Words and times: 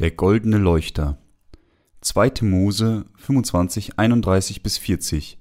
Der 0.00 0.12
goldene 0.12 0.58
Leuchter. 0.58 1.18
2. 2.02 2.42
Mose 2.42 3.06
25, 3.16 3.98
31 3.98 4.62
bis 4.62 4.78
40. 4.78 5.38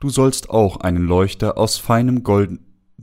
Du 0.00 0.08
sollst 0.08 0.48
auch 0.48 0.78
einen 0.78 1.06
Leuchter 1.06 1.58
aus 1.58 1.76
feinem 1.76 2.22
Gold 2.22 2.58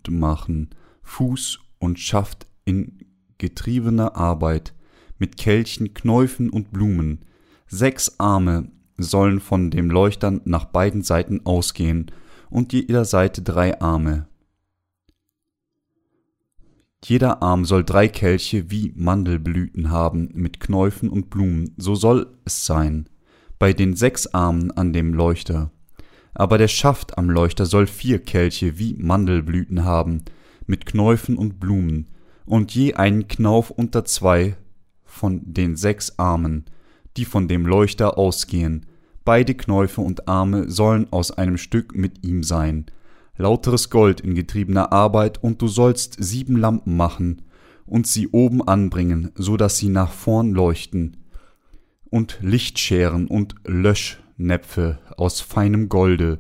machen, 0.10 0.72
Fuß 1.04 1.60
und 1.78 2.00
Schaft 2.00 2.48
in 2.66 3.06
getriebener 3.38 4.16
Arbeit, 4.16 4.74
mit 5.20 5.38
Kelchen, 5.38 5.94
Knäufen 5.94 6.50
und 6.50 6.72
Blumen. 6.72 7.26
Sechs 7.68 8.20
Arme 8.20 8.72
sollen 8.98 9.40
von 9.40 9.70
dem 9.70 9.92
Leuchter 9.92 10.42
nach 10.46 10.66
beiden 10.66 11.04
Seiten 11.04 11.46
ausgehen, 11.46 12.12
und 12.50 12.74
jeder 12.74 13.06
Seite 13.06 13.44
drei 13.44 13.80
Arme. 13.82 14.28
Jeder 17.06 17.44
Arm 17.44 17.64
soll 17.64 17.84
drei 17.84 18.08
Kelche 18.08 18.72
wie 18.72 18.92
Mandelblüten 18.96 19.92
haben, 19.92 20.30
mit 20.34 20.60
Knäufen 20.60 21.10
und 21.10 21.30
Blumen, 21.30 21.74
so 21.78 21.96
soll 21.96 22.34
es 22.44 22.66
sein, 22.66 23.08
bei 23.60 23.72
den 23.74 23.96
sechs 23.96 24.28
Armen 24.34 24.72
an 24.72 24.94
dem 24.94 25.14
Leuchter. 25.14 25.72
Aber 26.34 26.58
der 26.58 26.68
Schaft 26.68 27.18
am 27.18 27.30
Leuchter 27.30 27.66
soll 27.66 27.88
vier 27.88 28.20
Kelche 28.20 28.80
wie 28.80 28.96
Mandelblüten 28.96 29.84
haben, 29.84 30.24
mit 30.66 30.86
Knäufen 30.86 31.38
und 31.38 31.60
Blumen, 31.60 32.08
und 32.46 32.74
je 32.74 32.94
einen 32.96 33.28
Knauf 33.28 33.70
unter 33.70 34.06
zwei 34.06 34.56
von 35.04 35.42
den 35.46 35.76
sechs 35.76 36.18
Armen, 36.18 36.66
die 37.16 37.26
von 37.26 37.48
dem 37.48 37.66
Leuchter 37.66 38.18
ausgehen. 38.18 38.86
Beide 39.24 39.56
Knäufe 39.56 40.02
und 40.02 40.28
Arme 40.28 40.70
sollen 40.70 41.12
aus 41.12 41.32
einem 41.32 41.58
Stück 41.58 41.96
mit 41.96 42.26
ihm 42.26 42.44
sein, 42.44 42.86
lauteres 43.38 43.90
Gold 43.90 44.22
in 44.22 44.36
getriebener 44.36 44.92
Arbeit, 44.92 45.44
und 45.44 45.62
du 45.62 45.68
sollst 45.68 46.16
sieben 46.20 46.58
Lampen 46.58 46.96
machen 46.98 47.44
und 47.86 48.08
sie 48.08 48.28
oben 48.30 48.68
anbringen, 48.68 49.32
so 49.36 49.58
dass 49.58 49.78
sie 49.78 49.90
nach 49.90 50.12
vorn 50.12 50.52
leuchten, 50.52 51.18
und 52.10 52.40
Lichtscheren 52.42 53.28
und 53.28 53.56
Löschnäpfe 53.66 55.00
aus 55.18 55.42
feinem 55.42 55.90
Golde, 55.90 56.40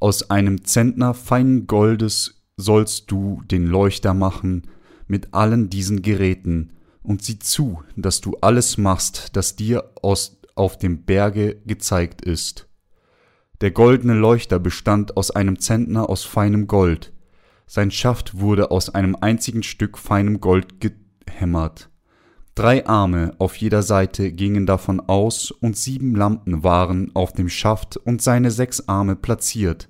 aus 0.00 0.30
einem 0.30 0.64
Zentner 0.64 1.14
feinen 1.14 1.66
Goldes 1.66 2.42
sollst 2.56 3.10
du 3.10 3.42
den 3.50 3.66
Leuchter 3.66 4.14
machen 4.14 4.62
mit 5.06 5.34
allen 5.34 5.70
diesen 5.70 6.02
Geräten, 6.02 6.70
und 7.02 7.22
sieh 7.22 7.38
zu, 7.38 7.82
dass 7.96 8.22
du 8.22 8.38
alles 8.40 8.78
machst, 8.78 9.36
das 9.36 9.56
dir 9.56 9.90
aus, 10.02 10.38
auf 10.54 10.78
dem 10.78 11.04
Berge 11.04 11.60
gezeigt 11.66 12.22
ist. 12.22 12.66
Der 13.60 13.70
goldene 13.70 14.14
Leuchter 14.14 14.58
bestand 14.58 15.16
aus 15.16 15.30
einem 15.30 15.60
Zentner 15.60 16.10
aus 16.10 16.24
feinem 16.24 16.66
Gold. 16.66 17.12
Sein 17.66 17.92
Schaft 17.92 18.38
wurde 18.40 18.70
aus 18.70 18.94
einem 18.94 19.16
einzigen 19.20 19.62
Stück 19.62 19.96
feinem 19.96 20.40
Gold 20.40 20.80
gehämmert. 20.80 21.88
Drei 22.56 22.86
Arme 22.86 23.34
auf 23.38 23.56
jeder 23.56 23.82
Seite 23.82 24.32
gingen 24.32 24.66
davon 24.66 25.00
aus 25.00 25.50
und 25.50 25.76
sieben 25.76 26.14
Lampen 26.14 26.62
waren 26.62 27.10
auf 27.14 27.32
dem 27.32 27.48
Schaft 27.48 27.96
und 27.96 28.22
seine 28.22 28.50
sechs 28.50 28.88
Arme 28.88 29.16
platziert. 29.16 29.88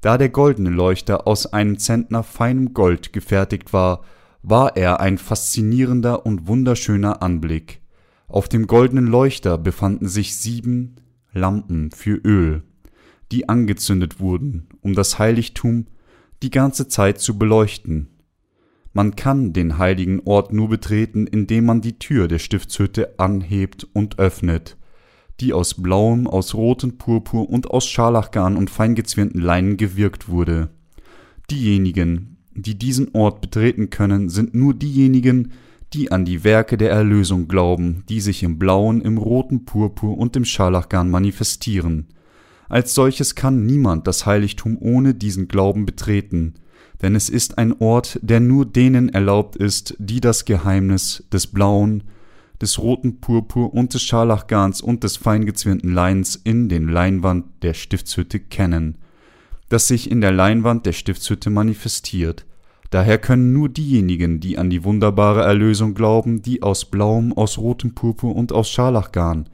Da 0.00 0.16
der 0.16 0.28
goldene 0.28 0.70
Leuchter 0.70 1.26
aus 1.26 1.46
einem 1.46 1.78
Zentner 1.78 2.22
feinem 2.22 2.72
Gold 2.72 3.12
gefertigt 3.12 3.72
war, 3.72 4.02
war 4.42 4.76
er 4.76 5.00
ein 5.00 5.18
faszinierender 5.18 6.24
und 6.24 6.46
wunderschöner 6.46 7.22
Anblick. 7.22 7.80
Auf 8.28 8.48
dem 8.48 8.66
goldenen 8.66 9.06
Leuchter 9.06 9.58
befanden 9.58 10.08
sich 10.08 10.36
sieben 10.36 10.96
Lampen 11.32 11.90
für 11.90 12.16
Öl 12.16 12.62
die 13.32 13.48
angezündet 13.48 14.20
wurden, 14.20 14.68
um 14.80 14.94
das 14.94 15.18
Heiligtum 15.18 15.86
die 16.42 16.50
ganze 16.50 16.88
Zeit 16.88 17.20
zu 17.20 17.38
beleuchten. 17.38 18.08
Man 18.92 19.16
kann 19.16 19.52
den 19.52 19.78
heiligen 19.78 20.20
Ort 20.24 20.52
nur 20.52 20.68
betreten, 20.68 21.26
indem 21.26 21.66
man 21.66 21.80
die 21.80 21.98
Tür 21.98 22.26
der 22.26 22.38
Stiftshütte 22.38 23.18
anhebt 23.18 23.86
und 23.92 24.18
öffnet, 24.18 24.76
die 25.40 25.52
aus 25.52 25.74
blauem, 25.74 26.26
aus 26.26 26.54
rotem 26.54 26.98
Purpur 26.98 27.48
und 27.48 27.70
aus 27.70 27.86
Scharlachgarn 27.86 28.56
und 28.56 28.70
feingezwirnten 28.70 29.40
Leinen 29.40 29.76
gewirkt 29.76 30.28
wurde. 30.28 30.70
Diejenigen, 31.50 32.38
die 32.54 32.76
diesen 32.76 33.14
Ort 33.14 33.40
betreten 33.40 33.90
können, 33.90 34.28
sind 34.28 34.54
nur 34.54 34.74
diejenigen, 34.74 35.52
die 35.92 36.12
an 36.12 36.24
die 36.24 36.44
Werke 36.44 36.76
der 36.76 36.90
Erlösung 36.90 37.48
glauben, 37.48 38.04
die 38.08 38.20
sich 38.20 38.42
im 38.42 38.58
blauen, 38.58 39.00
im 39.00 39.16
roten 39.16 39.64
Purpur 39.64 40.18
und 40.18 40.36
im 40.36 40.44
Scharlachgarn 40.44 41.08
manifestieren. 41.08 42.08
Als 42.68 42.94
solches 42.94 43.34
kann 43.34 43.64
niemand 43.64 44.06
das 44.06 44.26
Heiligtum 44.26 44.76
ohne 44.80 45.14
diesen 45.14 45.48
Glauben 45.48 45.86
betreten, 45.86 46.54
denn 47.00 47.14
es 47.14 47.28
ist 47.28 47.58
ein 47.58 47.80
Ort, 47.80 48.18
der 48.22 48.40
nur 48.40 48.66
denen 48.66 49.08
erlaubt 49.08 49.56
ist, 49.56 49.94
die 49.98 50.20
das 50.20 50.44
Geheimnis 50.44 51.24
des 51.32 51.46
blauen, 51.46 52.02
des 52.60 52.78
roten 52.78 53.20
Purpur 53.20 53.72
und 53.72 53.94
des 53.94 54.02
Scharlachgarns 54.02 54.80
und 54.80 55.04
des 55.04 55.16
feingezwirnten 55.16 55.92
Leins 55.92 56.34
in 56.42 56.68
den 56.68 56.88
Leinwand 56.88 57.46
der 57.62 57.74
Stiftshütte 57.74 58.40
kennen, 58.40 58.98
das 59.68 59.86
sich 59.86 60.10
in 60.10 60.20
der 60.20 60.32
Leinwand 60.32 60.84
der 60.84 60.92
Stiftshütte 60.92 61.50
manifestiert. 61.50 62.44
Daher 62.90 63.18
können 63.18 63.52
nur 63.52 63.68
diejenigen, 63.68 64.40
die 64.40 64.58
an 64.58 64.70
die 64.70 64.82
wunderbare 64.82 65.42
Erlösung 65.42 65.94
glauben, 65.94 66.42
die 66.42 66.62
aus 66.62 66.86
blauem, 66.86 67.32
aus 67.32 67.58
rotem 67.58 67.94
Purpur 67.94 68.34
und 68.34 68.50
aus 68.50 68.70
Scharlachgarn 68.70 69.48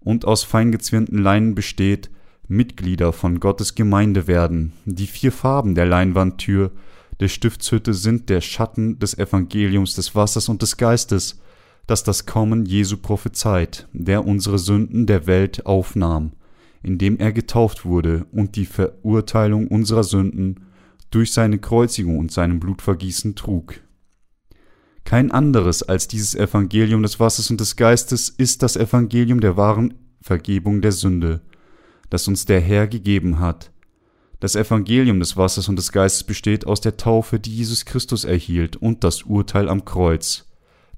und 0.00 0.24
aus 0.24 0.42
feingezwirnten 0.42 1.18
Leinen 1.18 1.54
besteht, 1.54 2.10
Mitglieder 2.50 3.12
von 3.12 3.38
Gottes 3.38 3.76
Gemeinde 3.76 4.26
werden. 4.26 4.72
Die 4.84 5.06
vier 5.06 5.30
Farben 5.30 5.76
der 5.76 5.86
Leinwandtür 5.86 6.72
der 7.20 7.28
Stiftshütte 7.28 7.94
sind 7.94 8.28
der 8.28 8.40
Schatten 8.40 8.98
des 8.98 9.16
Evangeliums 9.16 9.94
des 9.94 10.14
Wassers 10.14 10.48
und 10.48 10.60
des 10.60 10.76
Geistes, 10.76 11.38
das 11.86 12.02
das 12.02 12.26
Kommen 12.26 12.66
Jesu 12.66 12.96
prophezeit, 12.96 13.86
der 13.92 14.26
unsere 14.26 14.58
Sünden 14.58 15.06
der 15.06 15.28
Welt 15.28 15.64
aufnahm, 15.64 16.32
indem 16.82 17.18
er 17.18 17.32
getauft 17.32 17.84
wurde 17.84 18.26
und 18.32 18.56
die 18.56 18.66
Verurteilung 18.66 19.68
unserer 19.68 20.04
Sünden 20.04 20.64
durch 21.10 21.32
seine 21.32 21.58
Kreuzigung 21.58 22.18
und 22.18 22.32
seinem 22.32 22.58
Blutvergießen 22.58 23.36
trug. 23.36 23.74
Kein 25.04 25.30
anderes 25.30 25.82
als 25.82 26.08
dieses 26.08 26.34
Evangelium 26.34 27.02
des 27.02 27.20
Wassers 27.20 27.50
und 27.50 27.60
des 27.60 27.76
Geistes 27.76 28.28
ist 28.28 28.62
das 28.62 28.76
Evangelium 28.76 29.40
der 29.40 29.56
wahren 29.56 29.94
Vergebung 30.20 30.80
der 30.80 30.92
Sünde 30.92 31.42
das 32.10 32.28
uns 32.28 32.44
der 32.44 32.60
Herr 32.60 32.86
gegeben 32.86 33.38
hat. 33.38 33.70
Das 34.40 34.56
Evangelium 34.56 35.20
des 35.20 35.36
Wassers 35.36 35.68
und 35.68 35.76
des 35.76 35.92
Geistes 35.92 36.24
besteht 36.24 36.66
aus 36.66 36.80
der 36.80 36.96
Taufe, 36.96 37.38
die 37.38 37.54
Jesus 37.54 37.84
Christus 37.84 38.24
erhielt, 38.24 38.76
und 38.76 39.04
das 39.04 39.22
Urteil 39.22 39.68
am 39.68 39.84
Kreuz, 39.84 40.46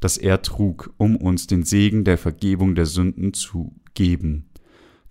das 0.00 0.16
er 0.16 0.42
trug, 0.42 0.92
um 0.96 1.16
uns 1.16 1.46
den 1.46 1.64
Segen 1.64 2.04
der 2.04 2.18
Vergebung 2.18 2.74
der 2.74 2.86
Sünden 2.86 3.34
zu 3.34 3.74
geben. 3.94 4.48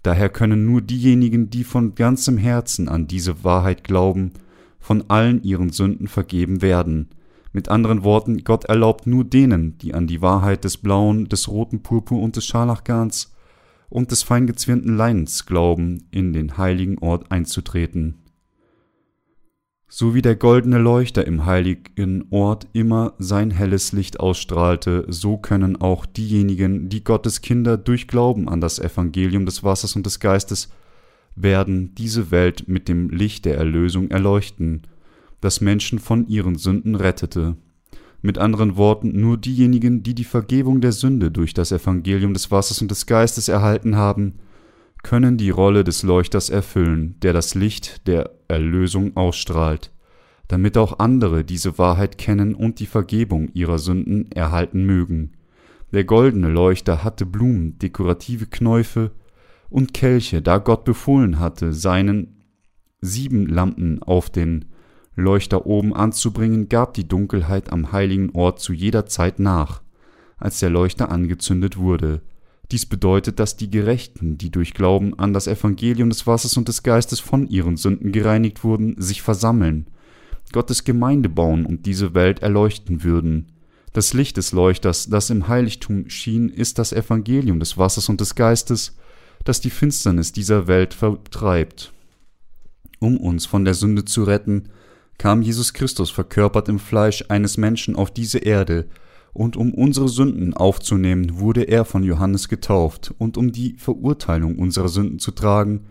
Daher 0.03 0.29
können 0.29 0.66
nur 0.66 0.81
diejenigen, 0.81 1.50
die 1.50 1.63
von 1.63 1.94
ganzem 1.94 2.38
Herzen 2.38 2.89
an 2.89 3.07
diese 3.07 3.44
Wahrheit 3.44 3.83
glauben, 3.83 4.31
von 4.79 5.09
allen 5.09 5.44
ihren 5.44 5.69
Sünden 5.69 6.07
vergeben 6.07 6.62
werden. 6.62 7.09
Mit 7.53 7.69
anderen 7.69 8.03
Worten, 8.03 8.44
Gott 8.44 8.66
erlaubt 8.66 9.07
nur 9.07 9.25
denen, 9.25 9.78
die 9.78 9.94
an 9.94 10.07
die 10.07 10.22
Wahrheit 10.22 10.63
des 10.63 10.78
blauen, 10.78 11.28
des 11.28 11.50
roten 11.50 11.83
Purpur 11.83 12.22
und 12.22 12.38
des 12.38 12.45
Scharlachgarns 12.45 13.31
und 13.91 14.09
des 14.09 14.24
feingezwirnten 14.24 14.96
Leinens 14.96 15.46
glauben, 15.46 16.07
in 16.12 16.34
den 16.34 16.57
heiligen 16.57 16.97
Ort 17.00 17.31
einzutreten. 17.31 18.16
So 19.88 20.16
wie 20.16 20.22
der 20.22 20.38
goldene 20.38 20.78
Leuchter 20.78 21.28
im 21.28 21.46
heiligen 21.46 22.25
Ort 22.30 22.66
immer 22.72 23.13
sein 23.19 23.51
helles 23.51 23.91
Licht 23.91 24.22
ausstrahlte, 24.22 25.06
so 25.09 25.38
können 25.38 25.75
auch 25.81 26.06
diejenigen, 26.06 26.88
die 26.88 27.03
Gottes 27.03 27.41
Kinder 27.41 27.78
durch 27.78 28.07
Glauben 28.07 28.47
an 28.47 28.62
das 28.62 28.80
Evangelium 28.80 29.46
des 29.46 29.63
Wassers 29.63 29.97
und 29.97 30.06
des 30.06 30.22
Geistes 30.22 30.69
werden, 31.35 31.94
diese 31.96 32.31
Welt 32.31 32.69
mit 32.69 32.88
dem 32.88 33.09
Licht 33.09 33.44
der 33.44 33.57
Erlösung 33.57 34.09
erleuchten, 34.09 34.83
das 35.42 35.60
Menschen 35.60 36.00
von 36.00 36.25
ihren 36.27 36.56
Sünden 36.56 36.95
rettete. 36.95 37.57
Mit 38.21 38.38
anderen 38.38 38.77
Worten, 38.77 39.19
nur 39.19 39.38
diejenigen, 39.38 40.03
die 40.03 40.13
die 40.13 40.23
Vergebung 40.23 40.79
der 40.79 40.91
Sünde 40.91 41.31
durch 41.31 41.53
das 41.53 41.71
Evangelium 41.71 42.33
des 42.33 42.51
Wassers 42.51 42.81
und 42.81 42.91
des 42.91 43.07
Geistes 43.07 43.47
erhalten 43.47 43.95
haben, 43.95 44.35
können 45.03 45.38
die 45.38 45.50
Rolle 45.50 45.83
des 45.83 46.03
Leuchters 46.03 46.50
erfüllen, 46.50 47.15
der 47.21 47.33
das 47.33 47.56
Licht 47.56 48.07
der 48.07 48.31
Erlösung 48.47 49.18
ausstrahlt, 49.18 49.91
damit 50.47 50.77
auch 50.77 51.00
andere 51.00 51.44
diese 51.44 51.79
Wahrheit 51.79 52.19
kennen 52.19 52.53
und 52.53 52.79
die 52.79 52.85
Vergebung 52.85 53.50
ihrer 53.53 53.79
Sünden 53.79 54.31
erhalten 54.31 54.85
mögen. 54.85 55.31
Der 55.91 56.03
goldene 56.03 56.50
Leuchter 56.50 57.03
hatte 57.03 57.25
Blumen, 57.25 57.79
dekorative 57.79 58.45
Knäufe 58.45 59.12
und 59.69 59.94
Kelche, 59.94 60.41
da 60.41 60.59
Gott 60.59 60.85
befohlen 60.85 61.39
hatte, 61.39 61.73
seinen 61.73 62.41
sieben 63.01 63.47
Lampen 63.47 64.03
auf 64.03 64.29
den 64.29 64.65
Leuchter 65.21 65.65
oben 65.65 65.95
anzubringen, 65.95 66.68
gab 66.68 66.94
die 66.94 67.07
Dunkelheit 67.07 67.71
am 67.71 67.91
heiligen 67.91 68.31
Ort 68.31 68.59
zu 68.59 68.73
jeder 68.73 69.06
Zeit 69.06 69.39
nach, 69.39 69.81
als 70.38 70.59
der 70.59 70.69
Leuchter 70.69 71.09
angezündet 71.09 71.77
wurde. 71.77 72.21
Dies 72.71 72.85
bedeutet, 72.85 73.39
dass 73.39 73.57
die 73.57 73.69
Gerechten, 73.69 74.38
die 74.38 74.50
durch 74.50 74.73
Glauben 74.73 75.18
an 75.19 75.33
das 75.33 75.47
Evangelium 75.47 76.09
des 76.09 76.25
Wassers 76.25 76.56
und 76.57 76.68
des 76.68 76.83
Geistes 76.83 77.19
von 77.19 77.47
ihren 77.47 77.77
Sünden 77.77 78.12
gereinigt 78.12 78.63
wurden, 78.63 78.95
sich 79.00 79.21
versammeln, 79.21 79.88
Gottes 80.53 80.83
Gemeinde 80.83 81.29
bauen 81.29 81.65
und 81.65 81.85
diese 81.85 82.13
Welt 82.13 82.39
erleuchten 82.39 83.03
würden. 83.03 83.51
Das 83.94 84.13
Licht 84.13 84.38
des 84.38 84.53
Leuchters, 84.53 85.09
das 85.09 85.29
im 85.29 85.50
Heiligtum 85.50 86.09
schien, 86.09 86.47
ist 86.47 86.79
das 86.79 86.94
Evangelium 86.94 87.59
des 87.59 87.77
Wassers 87.77 88.07
und 88.07 88.21
des 88.21 88.35
Geistes, 88.35 88.95
das 89.44 89.59
die 89.59 89.69
Finsternis 89.69 90.31
dieser 90.31 90.68
Welt 90.68 90.94
vertreibt. 90.94 91.91
Um 93.00 93.18
uns 93.18 93.45
von 93.45 93.65
der 93.65 93.73
Sünde 93.73 94.06
zu 94.06 94.23
retten, 94.23 94.69
kam 95.21 95.44
Jesus 95.44 95.73
Christus 95.75 96.09
verkörpert 96.09 96.68
im 96.68 96.79
Fleisch 96.79 97.25
eines 97.29 97.56
Menschen 97.56 97.95
auf 97.95 98.09
diese 98.09 98.39
Erde, 98.39 98.88
und 99.33 99.56
um 99.56 99.71
unsere 99.71 100.09
Sünden 100.09 100.56
aufzunehmen, 100.56 101.39
wurde 101.39 101.62
er 101.62 101.85
von 101.85 102.03
Johannes 102.03 102.50
getauft, 102.50 103.13
und 103.19 103.38
um 103.38 103.51
die 103.51 103.75
Verurteilung 103.77 104.57
unserer 104.57 104.89
Sünden 104.89 105.19
zu 105.19 105.29
tragen, 105.29 105.81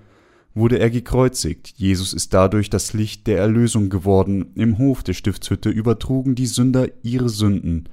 wurde 0.52 0.80
er 0.80 0.90
gekreuzigt. 0.90 1.74
Jesus 1.76 2.12
ist 2.12 2.34
dadurch 2.34 2.70
das 2.70 2.92
Licht 2.92 3.28
der 3.28 3.38
Erlösung 3.38 3.88
geworden. 3.88 4.46
Im 4.56 4.78
Hof 4.78 5.04
der 5.04 5.14
Stiftshütte 5.14 5.70
übertrugen 5.70 6.34
die 6.34 6.46
Sünder 6.46 6.88
ihre 7.04 7.28
Sünden 7.28 7.88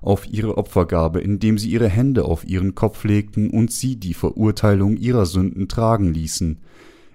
auf 0.00 0.26
ihre 0.28 0.58
Opfergabe, 0.58 1.20
indem 1.20 1.56
sie 1.56 1.70
ihre 1.70 1.88
Hände 1.88 2.24
auf 2.24 2.44
ihren 2.44 2.74
Kopf 2.74 3.04
legten 3.04 3.50
und 3.50 3.70
sie 3.70 3.94
die 3.94 4.14
Verurteilung 4.14 4.96
ihrer 4.96 5.26
Sünden 5.26 5.68
tragen 5.68 6.12
ließen, 6.12 6.58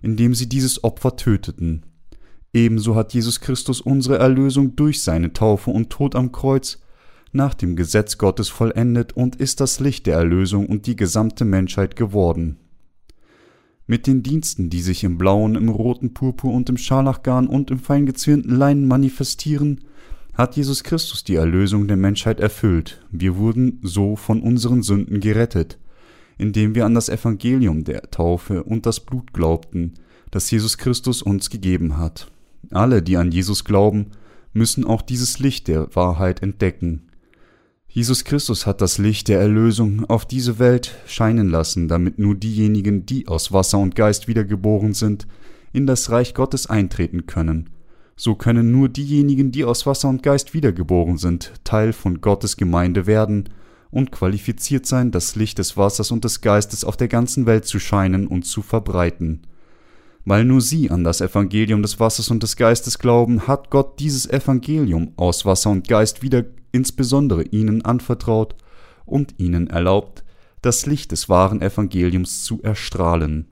indem 0.02 0.34
sie 0.34 0.48
dieses 0.48 0.82
Opfer 0.86 1.18
töteten. 1.18 1.84
Ebenso 2.56 2.96
hat 2.96 3.14
Jesus 3.14 3.42
Christus 3.42 3.82
unsere 3.82 4.18
Erlösung 4.18 4.78
durch 4.78 5.02
seine 5.02 5.34
Taufe 5.34 5.72
und 5.72 5.90
Tod 5.90 6.16
am 6.16 6.32
Kreuz 6.32 6.80
nach 7.34 7.54
dem 7.54 7.76
Gesetz 7.76 8.18
Gottes 8.18 8.48
vollendet 8.48 9.12
und 9.12 9.36
ist 9.36 9.60
das 9.60 9.82
Licht 9.82 10.08
der 10.08 10.16
Erlösung 10.16 10.68
und 10.68 10.88
die 10.88 10.96
gesamte 10.96 11.44
Menschheit 11.44 11.98
geworden. 11.98 12.56
Mit 13.88 14.08
den 14.08 14.24
Diensten, 14.24 14.70
die 14.70 14.80
sich 14.80 15.04
im 15.04 15.18
blauen, 15.18 15.56
im 15.56 15.68
roten 15.68 16.14
Purpur 16.14 16.54
und 16.54 16.70
im 16.70 16.78
Scharlachgarn 16.78 17.48
und 17.48 17.72
im 17.72 17.80
feingezwirnten 17.80 18.56
Leinen 18.56 18.88
manifestieren, 18.88 19.82
hat 20.34 20.56
Jesus 20.56 20.86
Christus 20.86 21.26
die 21.26 21.36
Erlösung 21.36 21.90
der 21.90 21.98
Menschheit 21.98 22.40
erfüllt. 22.40 23.06
Wir 23.12 23.36
wurden 23.36 23.82
so 23.84 24.16
von 24.16 24.42
unseren 24.42 24.82
Sünden 24.82 25.20
gerettet, 25.20 25.78
indem 26.38 26.74
wir 26.74 26.86
an 26.86 26.94
das 26.94 27.10
Evangelium 27.10 27.84
der 27.84 28.04
Taufe 28.12 28.64
und 28.64 28.86
das 28.86 29.02
Blut 29.02 29.34
glaubten, 29.34 29.96
das 30.32 30.50
Jesus 30.50 30.78
Christus 30.78 31.22
uns 31.22 31.50
gegeben 31.50 31.98
hat. 31.98 32.32
Alle, 32.72 33.02
die 33.02 33.18
an 33.18 33.32
Jesus 33.32 33.64
glauben, 33.64 34.12
müssen 34.54 34.86
auch 34.86 35.02
dieses 35.02 35.40
Licht 35.40 35.68
der 35.68 35.94
Wahrheit 35.96 36.42
entdecken. 36.42 37.10
Jesus 37.88 38.26
Christus 38.26 38.66
hat 38.66 38.82
das 38.82 38.98
Licht 38.98 39.30
der 39.30 39.40
Erlösung 39.40 40.04
auf 40.06 40.26
diese 40.26 40.60
Welt 40.60 40.96
scheinen 41.08 41.50
lassen, 41.50 41.88
damit 41.88 42.20
nur 42.20 42.36
diejenigen, 42.36 43.06
die 43.06 43.28
aus 43.28 43.54
Wasser 43.54 43.78
und 43.78 43.96
Geist 43.96 44.28
wiedergeboren 44.28 44.94
sind, 44.94 45.28
in 45.72 45.88
das 45.88 46.10
Reich 46.10 46.34
Gottes 46.34 46.68
eintreten 46.68 47.26
können. 47.26 47.70
So 48.18 48.36
können 48.36 48.72
nur 48.72 48.90
diejenigen, 48.90 49.52
die 49.52 49.66
aus 49.66 49.86
Wasser 49.86 50.10
und 50.10 50.24
Geist 50.24 50.54
wiedergeboren 50.54 51.18
sind, 51.18 51.54
Teil 51.64 51.94
von 51.94 52.22
Gottes 52.22 52.58
Gemeinde 52.58 53.08
werden 53.08 53.50
und 53.92 54.12
qualifiziert 54.12 54.86
sein, 54.86 55.12
das 55.12 55.36
Licht 55.36 55.58
des 55.58 55.78
Wassers 55.78 56.12
und 56.12 56.26
des 56.26 56.42
Geistes 56.42 56.84
auf 56.84 56.98
der 56.98 57.08
ganzen 57.08 57.46
Welt 57.46 57.66
zu 57.66 57.80
scheinen 57.80 58.28
und 58.28 58.46
zu 58.46 58.62
verbreiten. 58.62 59.42
Weil 60.26 60.44
nur 60.44 60.60
sie 60.60 60.90
an 60.90 61.04
das 61.04 61.22
Evangelium 61.22 61.84
des 61.84 62.00
Wassers 62.00 62.32
und 62.32 62.42
des 62.42 62.56
Geistes 62.56 62.98
glauben, 62.98 63.48
hat 63.48 63.70
Gott 63.70 64.00
dieses 64.00 64.28
Evangelium 64.28 65.14
aus 65.18 65.46
Wasser 65.46 65.70
und 65.70 65.88
Geist 65.88 66.24
wieder 66.24 66.44
insbesondere 66.72 67.44
ihnen 67.44 67.86
anvertraut 67.86 68.56
und 69.06 69.36
ihnen 69.38 69.68
erlaubt, 69.68 70.24
das 70.62 70.88
Licht 70.88 71.12
des 71.12 71.30
wahren 71.30 71.62
Evangeliums 71.62 72.44
zu 72.44 72.62
erstrahlen. 72.64 73.46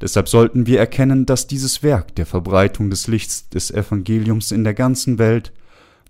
Deshalb 0.00 0.28
sollten 0.28 0.66
wir 0.66 0.80
erkennen, 0.80 1.24
dass 1.24 1.46
dieses 1.46 1.82
Werk 1.84 2.14
der 2.16 2.26
Verbreitung 2.26 2.90
des 2.90 3.06
Lichts 3.06 3.48
des 3.48 3.70
Evangeliums 3.70 4.50
in 4.50 4.64
der 4.64 4.74
ganzen 4.74 5.18
Welt 5.18 5.52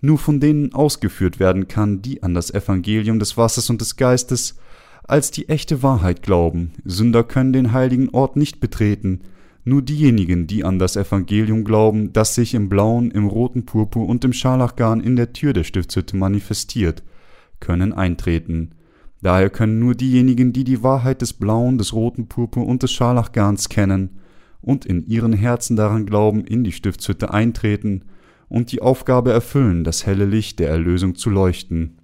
nur 0.01 0.17
von 0.17 0.39
denen 0.39 0.73
ausgeführt 0.73 1.39
werden 1.39 1.67
kann, 1.67 2.01
die 2.01 2.23
an 2.23 2.33
das 2.33 2.51
Evangelium 2.51 3.19
des 3.19 3.37
Wassers 3.37 3.69
und 3.69 3.81
des 3.81 3.95
Geistes 3.95 4.57
als 5.03 5.31
die 5.31 5.49
echte 5.49 5.83
Wahrheit 5.83 6.23
glauben. 6.23 6.71
Sünder 6.85 7.23
können 7.23 7.53
den 7.53 7.73
heiligen 7.73 8.09
Ort 8.09 8.35
nicht 8.35 8.59
betreten, 8.59 9.21
nur 9.69 9.81
diejenigen, 9.81 10.47
die 10.47 10.65
an 10.65 10.79
das 10.79 10.97
Evangelium 10.97 11.63
glauben, 11.63 12.11
das 12.11 12.35
sich 12.35 12.53
im 12.53 12.67
blauen, 12.67 13.11
im 13.11 13.27
roten 13.27 13.65
Purpur 13.65 14.07
und 14.07 14.25
im 14.25 14.33
Scharlachgarn 14.33 14.99
in 14.99 15.15
der 15.15 15.31
Tür 15.31 15.53
der 15.53 15.63
Stiftshütte 15.63 16.17
manifestiert, 16.17 17.03
können 17.59 17.93
eintreten. 17.93 18.71
Daher 19.21 19.49
können 19.49 19.79
nur 19.79 19.95
diejenigen, 19.95 20.51
die 20.51 20.63
die 20.63 20.83
Wahrheit 20.83 21.21
des 21.21 21.33
blauen, 21.33 21.77
des 21.77 21.93
roten 21.93 22.27
Purpur 22.27 22.65
und 22.65 22.83
des 22.83 22.91
Scharlachgarns 22.91 23.69
kennen 23.69 24.19
und 24.61 24.85
in 24.85 25.05
ihren 25.05 25.33
Herzen 25.33 25.75
daran 25.75 26.05
glauben, 26.05 26.43
in 26.43 26.63
die 26.63 26.71
Stiftshütte 26.71 27.33
eintreten 27.33 28.03
und 28.47 28.71
die 28.71 28.81
Aufgabe 28.81 29.31
erfüllen, 29.31 29.83
das 29.83 30.05
helle 30.05 30.25
Licht 30.25 30.59
der 30.59 30.69
Erlösung 30.69 31.15
zu 31.15 31.29
leuchten. 31.29 31.98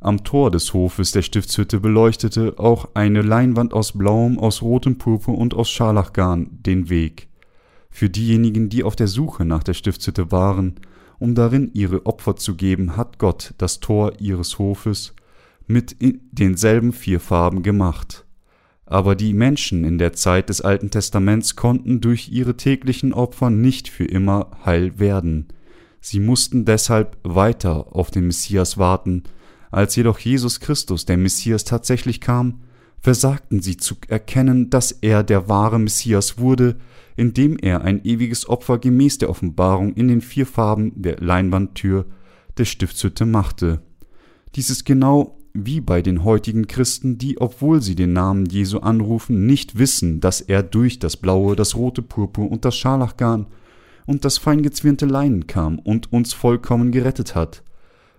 Am 0.00 0.24
Tor 0.24 0.50
des 0.50 0.74
Hofes 0.74 1.12
der 1.12 1.22
Stiftshütte 1.22 1.80
beleuchtete 1.80 2.58
auch 2.58 2.90
eine 2.94 3.22
Leinwand 3.22 3.72
aus 3.72 3.92
blauem, 3.92 4.38
aus 4.38 4.60
rotem 4.60 4.98
Purpur 4.98 5.38
und 5.38 5.54
aus 5.54 5.70
Scharlachgarn 5.70 6.48
den 6.50 6.90
Weg. 6.90 7.28
Für 7.88 8.10
diejenigen, 8.10 8.68
die 8.68 8.84
auf 8.84 8.94
der 8.94 9.08
Suche 9.08 9.46
nach 9.46 9.62
der 9.62 9.72
Stiftshütte 9.72 10.30
waren, 10.30 10.74
um 11.18 11.34
darin 11.34 11.70
ihre 11.72 12.04
Opfer 12.04 12.36
zu 12.36 12.54
geben, 12.54 12.96
hat 12.96 13.18
Gott 13.18 13.54
das 13.56 13.80
Tor 13.80 14.12
ihres 14.20 14.58
Hofes 14.58 15.14
mit 15.66 15.96
denselben 16.00 16.92
vier 16.92 17.18
Farben 17.18 17.62
gemacht. 17.62 18.26
Aber 18.84 19.16
die 19.16 19.32
Menschen 19.32 19.82
in 19.82 19.96
der 19.96 20.12
Zeit 20.12 20.50
des 20.50 20.60
Alten 20.60 20.90
Testaments 20.90 21.56
konnten 21.56 22.02
durch 22.02 22.28
ihre 22.28 22.56
täglichen 22.56 23.14
Opfer 23.14 23.48
nicht 23.48 23.88
für 23.88 24.04
immer 24.04 24.50
heil 24.64 24.98
werden. 24.98 25.48
Sie 26.00 26.20
mussten 26.20 26.66
deshalb 26.66 27.16
weiter 27.24 27.96
auf 27.96 28.10
den 28.10 28.26
Messias 28.26 28.76
warten, 28.78 29.24
als 29.70 29.96
jedoch 29.96 30.18
Jesus 30.18 30.60
Christus, 30.60 31.04
der 31.04 31.16
Messias, 31.16 31.64
tatsächlich 31.64 32.20
kam, 32.20 32.60
versagten 33.00 33.60
sie 33.60 33.76
zu 33.76 33.96
erkennen, 34.08 34.70
dass 34.70 34.92
er 34.92 35.22
der 35.22 35.48
wahre 35.48 35.78
Messias 35.78 36.38
wurde, 36.38 36.76
indem 37.16 37.56
er 37.58 37.82
ein 37.82 38.04
ewiges 38.04 38.48
Opfer 38.48 38.78
gemäß 38.78 39.18
der 39.18 39.30
Offenbarung 39.30 39.94
in 39.94 40.08
den 40.08 40.20
vier 40.20 40.46
Farben 40.46 40.92
der 40.96 41.18
Leinwandtür 41.18 42.06
der 42.58 42.64
Stiftshütte 42.64 43.26
machte. 43.26 43.80
Dies 44.54 44.70
ist 44.70 44.84
genau 44.84 45.38
wie 45.52 45.80
bei 45.80 46.02
den 46.02 46.24
heutigen 46.24 46.66
Christen, 46.66 47.16
die, 47.18 47.40
obwohl 47.40 47.80
sie 47.80 47.94
den 47.94 48.12
Namen 48.12 48.46
Jesu 48.46 48.78
anrufen, 48.78 49.46
nicht 49.46 49.78
wissen, 49.78 50.20
dass 50.20 50.40
er 50.40 50.62
durch 50.62 50.98
das 50.98 51.16
blaue, 51.16 51.56
das 51.56 51.74
rote 51.76 52.02
Purpur 52.02 52.50
und 52.50 52.64
das 52.64 52.76
Scharlachgarn 52.76 53.46
und 54.04 54.24
das 54.24 54.38
feingezwirnte 54.38 55.06
Leinen 55.06 55.46
kam 55.46 55.78
und 55.78 56.12
uns 56.12 56.34
vollkommen 56.34 56.92
gerettet 56.92 57.34
hat. 57.34 57.62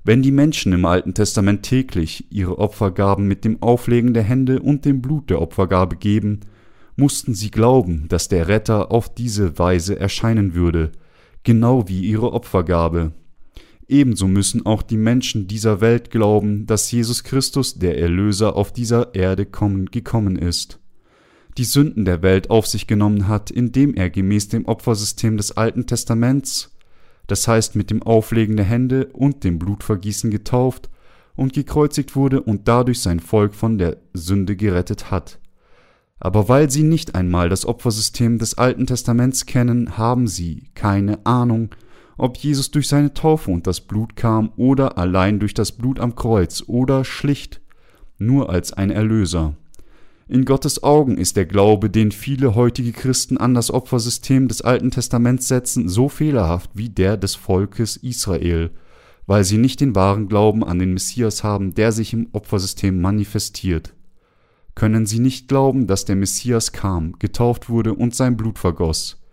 Wenn 0.07 0.21
die 0.21 0.31
Menschen 0.31 0.71
im 0.71 0.85
Alten 0.85 1.13
Testament 1.13 1.63
täglich 1.63 2.31
ihre 2.31 2.59
Opfergaben 2.59 3.27
mit 3.27 3.43
dem 3.43 3.61
Auflegen 3.61 4.13
der 4.13 4.23
Hände 4.23 4.61
und 4.61 4.85
dem 4.85 5.01
Blut 5.01 5.29
der 5.29 5.41
Opfergabe 5.41 5.97
geben, 5.97 6.39
mussten 6.95 7.33
sie 7.33 7.51
glauben, 7.51 8.05
dass 8.07 8.29
der 8.29 8.47
Retter 8.47 8.89
auf 8.93 9.13
diese 9.13 9.59
Weise 9.59 9.99
erscheinen 9.99 10.53
würde, 10.53 10.93
genau 11.43 11.89
wie 11.89 12.05
ihre 12.05 12.31
Opfergabe. 12.31 13.11
Ebenso 13.89 14.29
müssen 14.29 14.65
auch 14.65 14.81
die 14.81 14.95
Menschen 14.95 15.45
dieser 15.45 15.81
Welt 15.81 16.09
glauben, 16.09 16.67
dass 16.67 16.89
Jesus 16.89 17.25
Christus, 17.25 17.77
der 17.77 17.99
Erlöser, 17.99 18.55
auf 18.55 18.71
dieser 18.71 19.13
Erde 19.13 19.45
kommen, 19.45 19.87
gekommen 19.87 20.37
ist, 20.37 20.79
die 21.57 21.65
Sünden 21.65 22.05
der 22.05 22.21
Welt 22.21 22.49
auf 22.49 22.65
sich 22.65 22.87
genommen 22.87 23.27
hat, 23.27 23.51
indem 23.51 23.93
er 23.93 24.09
gemäß 24.09 24.47
dem 24.47 24.67
Opfersystem 24.67 25.35
des 25.35 25.57
Alten 25.57 25.85
Testaments 25.85 26.76
das 27.27 27.47
heißt 27.47 27.75
mit 27.75 27.91
dem 27.91 28.01
Auflegen 28.01 28.55
der 28.57 28.65
Hände 28.65 29.07
und 29.13 29.43
dem 29.43 29.59
Blutvergießen 29.59 30.31
getauft 30.31 30.89
und 31.35 31.53
gekreuzigt 31.53 32.15
wurde 32.15 32.41
und 32.41 32.67
dadurch 32.67 33.01
sein 33.01 33.19
Volk 33.19 33.53
von 33.53 33.77
der 33.77 33.97
Sünde 34.13 34.55
gerettet 34.55 35.11
hat. 35.11 35.39
Aber 36.19 36.49
weil 36.49 36.71
sie 36.71 36.83
nicht 36.83 37.15
einmal 37.15 37.47
das 37.49 37.65
Opfersystem 37.65 38.39
des 38.39 38.57
Alten 38.57 38.87
Testaments 38.87 39.45
kennen, 39.45 39.97
haben 39.97 40.27
sie 40.27 40.69
keine 40.73 41.25
Ahnung, 41.25 41.69
ob 42.17 42.37
Jesus 42.37 42.71
durch 42.71 42.87
seine 42.87 43.13
Taufe 43.13 43.51
und 43.51 43.67
das 43.67 43.81
Blut 43.81 44.15
kam 44.15 44.51
oder 44.57 44.97
allein 44.97 45.39
durch 45.39 45.53
das 45.53 45.71
Blut 45.71 45.99
am 45.99 46.15
Kreuz 46.15 46.63
oder 46.65 47.05
schlicht 47.05 47.61
nur 48.17 48.49
als 48.49 48.73
ein 48.73 48.89
Erlöser. 48.89 49.53
In 50.29 50.43
Gottes 50.43 50.83
Augen 50.83 51.17
ist 51.17 51.37
der 51.37 51.45
Glaube, 51.45 51.89
den 51.89 52.11
viele 52.11 52.53
heutige 52.53 52.91
Christen 52.91 53.37
an 53.37 53.53
das 53.53 53.71
Opfersystem 53.71 54.49
des 54.49 54.61
Alten 54.61 54.91
Testaments 54.91 55.47
setzen, 55.47 55.87
so 55.87 56.09
fehlerhaft 56.09 56.71
wie 56.73 56.89
der 56.89 57.15
des 57.15 57.35
Volkes 57.35 57.95
Israel, 57.95 58.71
weil 59.25 59.45
sie 59.45 59.57
nicht 59.57 59.79
den 59.79 59.95
wahren 59.95 60.27
Glauben 60.27 60.65
an 60.65 60.79
den 60.79 60.93
Messias 60.93 61.45
haben, 61.45 61.75
der 61.75 61.93
sich 61.93 62.11
im 62.11 62.27
Opfersystem 62.33 62.99
manifestiert. 62.99 63.93
Können 64.75 65.05
sie 65.05 65.19
nicht 65.19 65.47
glauben, 65.47 65.87
dass 65.87 66.03
der 66.03 66.17
Messias 66.17 66.73
kam, 66.73 67.13
getauft 67.19 67.69
wurde 67.69 67.93
und 67.93 68.13
sein 68.13 68.35
Blut 68.35 68.59
vergoss. 68.59 69.23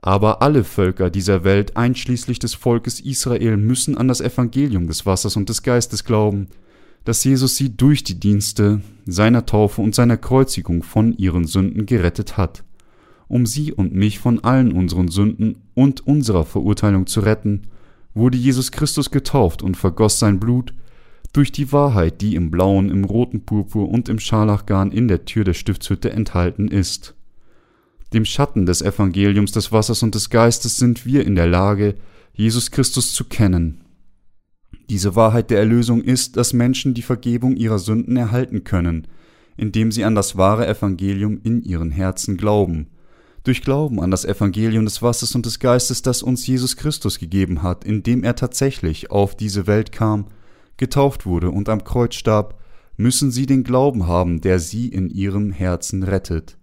Aber 0.00 0.40
alle 0.40 0.64
Völker 0.64 1.10
dieser 1.10 1.44
Welt, 1.44 1.76
einschließlich 1.76 2.38
des 2.38 2.54
Volkes 2.54 3.00
Israel, 3.00 3.58
müssen 3.58 3.98
an 3.98 4.08
das 4.08 4.22
Evangelium 4.22 4.86
des 4.86 5.04
Wassers 5.04 5.36
und 5.36 5.50
des 5.50 5.62
Geistes 5.62 6.04
glauben, 6.04 6.48
dass 7.06 7.22
Jesus 7.22 7.54
sie 7.54 7.74
durch 7.76 8.02
die 8.02 8.18
Dienste 8.18 8.80
seiner 9.06 9.46
Taufe 9.46 9.80
und 9.80 9.94
seiner 9.94 10.16
Kreuzigung 10.16 10.82
von 10.82 11.16
ihren 11.16 11.46
Sünden 11.46 11.86
gerettet 11.86 12.36
hat. 12.36 12.64
Um 13.28 13.46
sie 13.46 13.72
und 13.72 13.94
mich 13.94 14.18
von 14.18 14.42
allen 14.42 14.72
unseren 14.72 15.06
Sünden 15.06 15.62
und 15.74 16.04
unserer 16.04 16.44
Verurteilung 16.44 17.06
zu 17.06 17.20
retten, 17.20 17.68
wurde 18.12 18.36
Jesus 18.36 18.72
Christus 18.72 19.12
getauft 19.12 19.62
und 19.62 19.76
vergoss 19.76 20.18
sein 20.18 20.40
Blut 20.40 20.74
durch 21.32 21.52
die 21.52 21.70
Wahrheit, 21.70 22.20
die 22.22 22.34
im 22.34 22.50
blauen, 22.50 22.90
im 22.90 23.04
roten 23.04 23.44
Purpur 23.44 23.88
und 23.88 24.08
im 24.08 24.18
Scharlachgarn 24.18 24.90
in 24.90 25.06
der 25.06 25.24
Tür 25.26 25.44
der 25.44 25.54
Stiftshütte 25.54 26.10
enthalten 26.10 26.66
ist. 26.66 27.14
Dem 28.14 28.24
Schatten 28.24 28.66
des 28.66 28.82
Evangeliums 28.82 29.52
des 29.52 29.70
Wassers 29.70 30.02
und 30.02 30.16
des 30.16 30.28
Geistes 30.28 30.76
sind 30.76 31.06
wir 31.06 31.24
in 31.24 31.36
der 31.36 31.46
Lage, 31.46 31.94
Jesus 32.34 32.72
Christus 32.72 33.12
zu 33.12 33.24
kennen. 33.24 33.85
Diese 34.88 35.16
Wahrheit 35.16 35.50
der 35.50 35.58
Erlösung 35.58 36.02
ist, 36.02 36.36
dass 36.36 36.52
Menschen 36.52 36.94
die 36.94 37.02
Vergebung 37.02 37.56
ihrer 37.56 37.78
Sünden 37.78 38.16
erhalten 38.16 38.64
können, 38.64 39.06
indem 39.56 39.90
sie 39.90 40.04
an 40.04 40.14
das 40.14 40.36
wahre 40.36 40.66
Evangelium 40.66 41.40
in 41.42 41.62
ihren 41.62 41.90
Herzen 41.90 42.36
glauben. 42.36 42.88
Durch 43.42 43.62
Glauben 43.62 44.00
an 44.00 44.10
das 44.10 44.24
Evangelium 44.24 44.84
des 44.84 45.02
Wassers 45.02 45.34
und 45.34 45.46
des 45.46 45.60
Geistes, 45.60 46.02
das 46.02 46.22
uns 46.22 46.46
Jesus 46.46 46.76
Christus 46.76 47.18
gegeben 47.18 47.62
hat, 47.62 47.84
indem 47.84 48.24
er 48.24 48.34
tatsächlich 48.34 49.10
auf 49.10 49.36
diese 49.36 49.66
Welt 49.66 49.92
kam, 49.92 50.26
getauft 50.76 51.26
wurde 51.26 51.50
und 51.50 51.68
am 51.68 51.84
Kreuz 51.84 52.16
starb, 52.16 52.60
müssen 52.96 53.30
sie 53.30 53.46
den 53.46 53.62
Glauben 53.62 54.06
haben, 54.06 54.40
der 54.40 54.58
sie 54.58 54.88
in 54.88 55.10
ihrem 55.10 55.52
Herzen 55.52 56.02
rettet. 56.02 56.58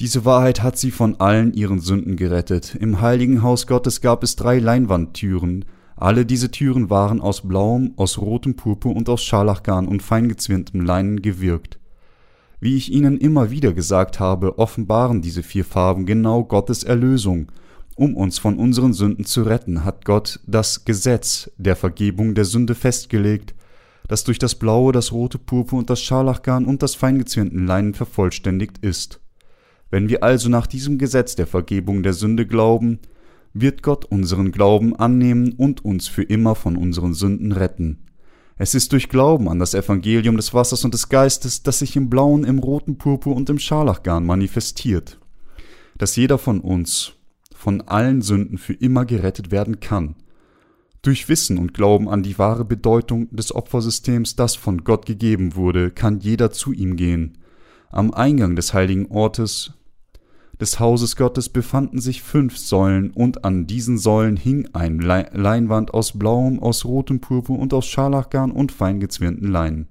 Diese 0.00 0.24
Wahrheit 0.24 0.62
hat 0.62 0.76
sie 0.76 0.90
von 0.90 1.20
allen 1.20 1.54
ihren 1.54 1.78
Sünden 1.78 2.16
gerettet. 2.16 2.74
Im 2.74 3.00
heiligen 3.00 3.42
Haus 3.42 3.66
Gottes 3.66 4.00
gab 4.00 4.24
es 4.24 4.34
drei 4.34 4.58
Leinwandtüren. 4.58 5.66
Alle 5.96 6.26
diese 6.26 6.50
Türen 6.50 6.90
waren 6.90 7.20
aus 7.20 7.46
blauem, 7.46 7.92
aus 7.96 8.18
rotem 8.18 8.56
Purpur 8.56 8.96
und 8.96 9.08
aus 9.08 9.22
Scharlachgarn 9.22 9.86
und 9.86 10.02
feingezwirntem 10.02 10.80
Leinen 10.80 11.22
gewirkt. 11.22 11.78
Wie 12.60 12.76
ich 12.76 12.92
Ihnen 12.92 13.18
immer 13.18 13.50
wieder 13.50 13.72
gesagt 13.72 14.20
habe, 14.20 14.58
offenbaren 14.58 15.22
diese 15.22 15.42
vier 15.42 15.64
Farben 15.64 16.06
genau 16.06 16.44
Gottes 16.44 16.82
Erlösung– 16.82 17.50
um 17.96 18.16
uns 18.16 18.38
von 18.38 18.58
unseren 18.58 18.92
Sünden 18.92 19.24
zu 19.24 19.42
retten, 19.42 19.84
hat 19.84 20.04
Gott 20.04 20.40
das 20.46 20.84
Gesetz 20.84 21.50
der 21.58 21.76
Vergebung 21.76 22.34
der 22.34 22.44
Sünde 22.44 22.74
festgelegt, 22.74 23.54
das 24.08 24.24
durch 24.24 24.38
das 24.38 24.56
blaue, 24.56 24.92
das 24.92 25.12
rote 25.12 25.38
Purpur 25.38 25.78
und 25.78 25.90
das 25.90 26.00
Scharlachgarn 26.00 26.66
und 26.66 26.82
das 26.82 26.96
feingezwirnten 26.96 27.66
Leinen 27.66 27.94
vervollständigt 27.94 28.78
ist. 28.78 29.20
Wenn 29.90 30.08
wir 30.08 30.24
also 30.24 30.48
nach 30.48 30.66
diesem 30.66 30.98
Gesetz 30.98 31.36
der 31.36 31.46
Vergebung 31.46 32.02
der 32.02 32.14
Sünde 32.14 32.46
glauben, 32.46 32.98
wird 33.54 33.82
Gott 33.82 34.04
unseren 34.04 34.52
Glauben 34.52 34.94
annehmen 34.96 35.52
und 35.52 35.84
uns 35.84 36.08
für 36.08 36.24
immer 36.24 36.56
von 36.56 36.76
unseren 36.76 37.14
Sünden 37.14 37.52
retten. 37.52 38.00
Es 38.56 38.74
ist 38.74 38.92
durch 38.92 39.08
Glauben 39.08 39.48
an 39.48 39.58
das 39.58 39.74
Evangelium 39.74 40.36
des 40.36 40.52
Wassers 40.52 40.84
und 40.84 40.94
des 40.94 41.08
Geistes, 41.08 41.62
das 41.62 41.78
sich 41.78 41.96
im 41.96 42.10
blauen, 42.10 42.44
im 42.44 42.58
roten 42.58 42.98
Purpur 42.98 43.34
und 43.34 43.48
im 43.50 43.58
Scharlachgarn 43.58 44.26
manifestiert, 44.26 45.18
dass 45.96 46.16
jeder 46.16 46.38
von 46.38 46.60
uns 46.60 47.14
von 47.54 47.80
allen 47.80 48.20
Sünden 48.22 48.58
für 48.58 48.74
immer 48.74 49.06
gerettet 49.06 49.50
werden 49.50 49.80
kann. 49.80 50.16
Durch 51.02 51.28
Wissen 51.28 51.58
und 51.58 51.74
Glauben 51.74 52.08
an 52.08 52.22
die 52.22 52.38
wahre 52.38 52.64
Bedeutung 52.64 53.28
des 53.34 53.54
Opfersystems, 53.54 54.36
das 54.36 54.56
von 54.56 54.84
Gott 54.84 55.06
gegeben 55.06 55.54
wurde, 55.54 55.90
kann 55.90 56.20
jeder 56.20 56.50
zu 56.50 56.72
ihm 56.72 56.96
gehen. 56.96 57.38
Am 57.90 58.12
Eingang 58.12 58.56
des 58.56 58.74
heiligen 58.74 59.10
Ortes 59.10 59.74
des 60.60 60.80
Hauses 60.80 61.16
Gottes 61.16 61.48
befanden 61.48 62.00
sich 62.00 62.22
fünf 62.22 62.56
Säulen, 62.56 63.10
und 63.10 63.44
an 63.44 63.66
diesen 63.66 63.98
Säulen 63.98 64.36
hing 64.36 64.68
ein 64.72 65.00
Leinwand 65.00 65.92
aus 65.94 66.18
blauem, 66.18 66.60
aus 66.60 66.84
rotem 66.84 67.20
Purpur 67.20 67.58
und 67.58 67.74
aus 67.74 67.86
Scharlachgarn 67.86 68.50
und 68.50 68.72
feingezwirnten 68.72 69.50
Leinen. 69.50 69.88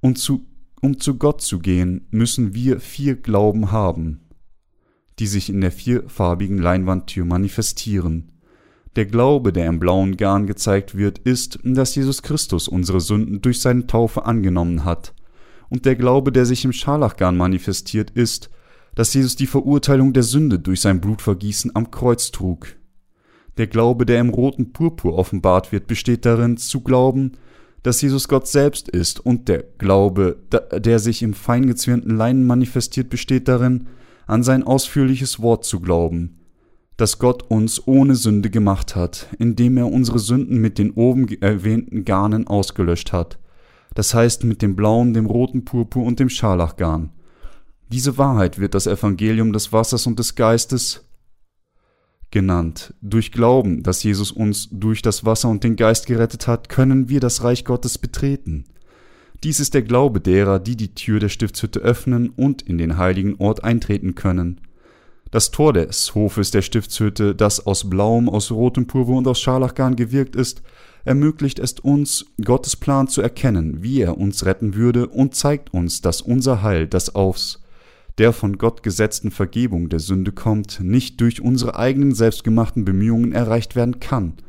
Und 0.00 0.18
zu, 0.18 0.46
um 0.80 1.00
zu 1.00 1.16
Gott 1.16 1.40
zu 1.40 1.58
gehen, 1.58 2.06
müssen 2.10 2.54
wir 2.54 2.80
vier 2.80 3.16
Glauben 3.16 3.72
haben 3.72 4.20
die 5.18 5.26
sich 5.26 5.50
in 5.50 5.60
der 5.60 5.72
vierfarbigen 5.72 6.58
Leinwandtür 6.58 7.24
manifestieren. 7.24 8.32
Der 8.96 9.06
Glaube, 9.06 9.52
der 9.52 9.66
im 9.66 9.78
blauen 9.78 10.16
Garn 10.16 10.46
gezeigt 10.46 10.96
wird, 10.96 11.18
ist, 11.18 11.58
dass 11.62 11.94
Jesus 11.94 12.22
Christus 12.22 12.68
unsere 12.68 13.00
Sünden 13.00 13.40
durch 13.42 13.60
seine 13.60 13.86
Taufe 13.86 14.24
angenommen 14.26 14.84
hat. 14.84 15.14
Und 15.68 15.84
der 15.84 15.96
Glaube, 15.96 16.32
der 16.32 16.46
sich 16.46 16.64
im 16.64 16.72
Scharlachgarn 16.72 17.36
manifestiert, 17.36 18.10
ist, 18.10 18.50
dass 18.98 19.14
Jesus 19.14 19.36
die 19.36 19.46
Verurteilung 19.46 20.12
der 20.12 20.24
Sünde 20.24 20.58
durch 20.58 20.80
sein 20.80 21.00
Blutvergießen 21.00 21.70
am 21.76 21.92
Kreuz 21.92 22.32
trug. 22.32 22.74
Der 23.56 23.68
Glaube, 23.68 24.04
der 24.04 24.18
im 24.18 24.30
roten 24.30 24.72
Purpur 24.72 25.16
offenbart 25.16 25.70
wird, 25.70 25.86
besteht 25.86 26.26
darin, 26.26 26.56
zu 26.56 26.80
glauben, 26.80 27.34
dass 27.84 28.02
Jesus 28.02 28.26
Gott 28.26 28.48
selbst 28.48 28.88
ist, 28.88 29.24
und 29.24 29.46
der 29.46 29.62
Glaube, 29.78 30.38
der 30.76 30.98
sich 30.98 31.22
im 31.22 31.32
feingezwirnten 31.32 32.16
Leinen 32.16 32.44
manifestiert, 32.44 33.08
besteht 33.08 33.46
darin, 33.46 33.86
an 34.26 34.42
sein 34.42 34.64
ausführliches 34.64 35.40
Wort 35.40 35.64
zu 35.64 35.78
glauben, 35.78 36.40
das 36.96 37.20
Gott 37.20 37.44
uns 37.48 37.86
ohne 37.86 38.16
Sünde 38.16 38.50
gemacht 38.50 38.96
hat, 38.96 39.28
indem 39.38 39.76
er 39.76 39.92
unsere 39.92 40.18
Sünden 40.18 40.60
mit 40.60 40.76
den 40.76 40.90
oben 40.90 41.28
erwähnten 41.40 42.04
Garnen 42.04 42.48
ausgelöscht 42.48 43.12
hat, 43.12 43.38
das 43.94 44.12
heißt 44.12 44.42
mit 44.42 44.60
dem 44.60 44.74
blauen, 44.74 45.14
dem 45.14 45.26
roten 45.26 45.64
Purpur 45.64 46.02
und 46.02 46.18
dem 46.18 46.30
Scharlachgarn. 46.30 47.12
Diese 47.90 48.18
Wahrheit 48.18 48.58
wird 48.58 48.74
das 48.74 48.86
Evangelium 48.86 49.52
des 49.54 49.72
Wassers 49.72 50.06
und 50.06 50.18
des 50.18 50.34
Geistes 50.34 51.04
genannt. 52.30 52.92
Durch 53.00 53.32
Glauben, 53.32 53.82
dass 53.82 54.02
Jesus 54.02 54.30
uns 54.30 54.68
durch 54.70 55.00
das 55.00 55.24
Wasser 55.24 55.48
und 55.48 55.64
den 55.64 55.76
Geist 55.76 56.06
gerettet 56.06 56.46
hat, 56.46 56.68
können 56.68 57.08
wir 57.08 57.20
das 57.20 57.42
Reich 57.42 57.64
Gottes 57.64 57.96
betreten. 57.96 58.66
Dies 59.42 59.58
ist 59.58 59.72
der 59.72 59.82
Glaube 59.82 60.20
derer, 60.20 60.58
die 60.58 60.76
die 60.76 60.94
Tür 60.94 61.18
der 61.18 61.30
Stiftshütte 61.30 61.80
öffnen 61.80 62.28
und 62.28 62.60
in 62.60 62.76
den 62.76 62.98
heiligen 62.98 63.36
Ort 63.36 63.64
eintreten 63.64 64.14
können. 64.14 64.60
Das 65.30 65.50
Tor 65.50 65.72
des 65.72 66.14
Hofes 66.14 66.50
der 66.50 66.62
Stiftshütte, 66.62 67.34
das 67.34 67.66
aus 67.66 67.88
blauem, 67.88 68.28
aus 68.28 68.50
rotem 68.50 68.86
Purpur 68.86 69.16
und 69.16 69.28
aus 69.28 69.40
Scharlachgarn 69.40 69.96
gewirkt 69.96 70.36
ist, 70.36 70.60
ermöglicht 71.04 71.58
es 71.58 71.74
uns, 71.80 72.26
Gottes 72.44 72.76
Plan 72.76 73.08
zu 73.08 73.22
erkennen, 73.22 73.82
wie 73.82 74.02
er 74.02 74.18
uns 74.18 74.44
retten 74.44 74.74
würde, 74.74 75.06
und 75.06 75.34
zeigt 75.34 75.72
uns, 75.72 76.02
dass 76.02 76.20
unser 76.20 76.62
Heil, 76.62 76.86
das 76.86 77.14
aus 77.14 77.62
der 78.18 78.32
von 78.32 78.58
Gott 78.58 78.82
gesetzten 78.82 79.30
Vergebung 79.30 79.88
der 79.88 80.00
Sünde 80.00 80.32
kommt, 80.32 80.80
nicht 80.80 81.20
durch 81.20 81.40
unsere 81.40 81.78
eigenen 81.78 82.14
selbstgemachten 82.14 82.84
Bemühungen 82.84 83.32
erreicht 83.32 83.76
werden 83.76 84.00
kann– 84.00 84.34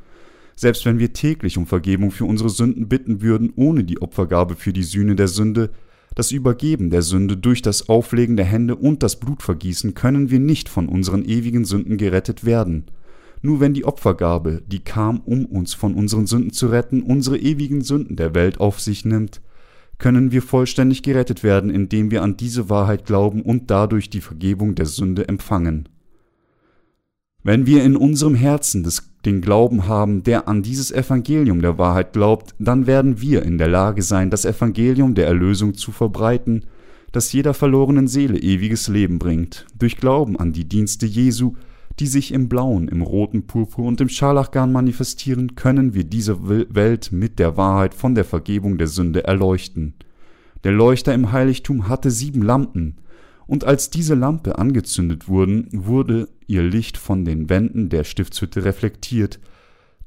selbst 0.60 0.86
wenn 0.86 1.00
wir 1.00 1.14
täglich 1.14 1.58
um 1.58 1.66
Vergebung 1.66 2.12
für 2.12 2.26
unsere 2.26 2.50
Sünden 2.50 2.90
bitten 2.90 3.22
würden, 3.22 3.54
ohne 3.56 3.86
die 3.86 4.02
Opfergabe 4.02 4.58
für 4.58 4.74
die 4.74 4.84
Sühne 4.84 5.16
der 5.16 5.30
Sünde, 5.30 5.70
das 6.16 6.34
Übergeben 6.34 6.90
der 6.90 7.02
Sünde 7.02 7.38
durch 7.38 7.62
das 7.62 7.88
Auflegen 7.88 8.36
der 8.36 8.46
Hände 8.46 8.76
und 8.76 9.02
das 9.02 9.22
Blutvergießen, 9.22 9.94
können 9.94 10.32
wir 10.32 10.40
nicht 10.40 10.68
von 10.68 10.90
unseren 10.90 11.24
ewigen 11.24 11.64
Sünden 11.64 11.96
gerettet 11.96 12.44
werden. 12.44 12.88
Nur 13.42 13.62
wenn 13.62 13.74
die 13.74 13.86
Opfergabe, 13.86 14.62
die 14.68 14.80
kam, 14.80 15.22
um 15.22 15.46
uns 15.46 15.74
von 15.74 15.94
unseren 15.94 16.28
Sünden 16.28 16.52
zu 16.52 16.68
retten, 16.68 17.04
unsere 17.04 17.38
ewigen 17.38 17.80
Sünden 17.80 18.18
der 18.18 18.36
Welt 18.36 18.60
auf 18.60 18.82
sich 18.82 19.06
nimmt, 19.06 19.40
können 20.00 20.32
wir 20.32 20.42
vollständig 20.42 21.04
gerettet 21.04 21.44
werden, 21.44 21.70
indem 21.70 22.10
wir 22.10 22.24
an 22.24 22.38
diese 22.38 22.70
Wahrheit 22.70 23.06
glauben 23.06 23.42
und 23.42 23.70
dadurch 23.70 24.10
die 24.10 24.22
Vergebung 24.22 24.74
der 24.74 24.86
Sünde 24.86 25.28
empfangen. 25.28 25.88
Wenn 27.44 27.66
wir 27.66 27.84
in 27.84 27.96
unserem 27.96 28.36
Herzen 28.36 28.84
des, 28.84 29.12
den 29.26 29.42
Glauben 29.42 29.88
haben, 29.88 30.24
der 30.24 30.48
an 30.48 30.62
dieses 30.64 30.92
Evangelium 30.92 31.62
der 31.62 31.78
Wahrheit 31.78 32.14
glaubt, 32.14 32.56
dann 32.60 32.88
werden 32.88 33.22
wir 33.22 33.44
in 33.44 33.58
der 33.58 33.68
Lage 33.68 34.02
sein, 34.02 34.30
das 34.30 34.46
Evangelium 34.46 35.16
der 35.16 35.28
Erlösung 35.28 35.74
zu 35.74 35.92
verbreiten, 35.92 36.66
das 37.12 37.32
jeder 37.32 37.54
verlorenen 37.54 38.08
Seele 38.08 38.38
ewiges 38.40 38.88
Leben 38.88 39.20
bringt, 39.20 39.66
durch 39.78 39.98
Glauben 39.98 40.38
an 40.38 40.54
die 40.54 40.66
Dienste 40.66 41.06
Jesu, 41.06 41.54
die 42.00 42.08
sich 42.08 42.34
im 42.34 42.48
blauen, 42.48 42.88
im 42.88 43.02
roten 43.02 43.46
Purpur 43.46 43.86
und 43.86 44.00
im 44.00 44.10
Scharlachgarn 44.10 44.72
manifestieren, 44.72 45.56
können 45.56 45.94
wir 45.94 46.06
diese 46.06 46.48
Welt 46.48 47.12
mit 47.12 47.40
der 47.40 47.58
Wahrheit 47.58 47.94
von 47.94 48.16
der 48.16 48.26
Vergebung 48.26 48.78
der 48.78 48.88
Sünde 48.88 49.26
erleuchten. 49.26 49.94
Der 50.64 50.72
Leuchter 50.72 51.14
im 51.14 51.32
Heiligtum 51.32 51.88
hatte 51.88 52.10
sieben 52.12 52.42
Lampen, 52.42 52.98
und 53.48 53.64
als 53.64 53.90
diese 53.90 54.14
Lampe 54.14 54.60
angezündet 54.60 55.28
wurden, 55.28 55.68
wurde 55.72 56.30
ihr 56.46 56.62
Licht 56.62 56.98
von 56.98 57.26
den 57.26 57.50
Wänden 57.50 57.90
der 57.90 58.04
Stiftshütte 58.04 58.64
reflektiert, 58.64 59.40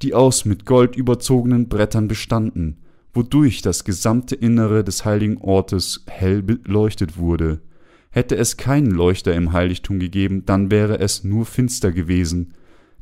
die 0.00 0.14
aus 0.14 0.44
mit 0.44 0.64
Gold 0.64 0.94
überzogenen 0.94 1.68
Brettern 1.68 2.06
bestanden, 2.06 2.78
wodurch 3.12 3.60
das 3.60 3.84
gesamte 3.84 4.36
Innere 4.36 4.84
des 4.84 5.04
heiligen 5.04 5.38
Ortes 5.38 6.04
hell 6.06 6.40
beleuchtet 6.42 7.18
wurde. 7.18 7.60
Hätte 8.12 8.36
es 8.36 8.56
keinen 8.56 8.92
Leuchter 8.92 9.34
im 9.34 9.52
Heiligtum 9.52 9.98
gegeben, 9.98 10.46
dann 10.46 10.70
wäre 10.70 11.00
es 11.00 11.24
nur 11.24 11.44
finster 11.44 11.90
gewesen. 11.90 12.54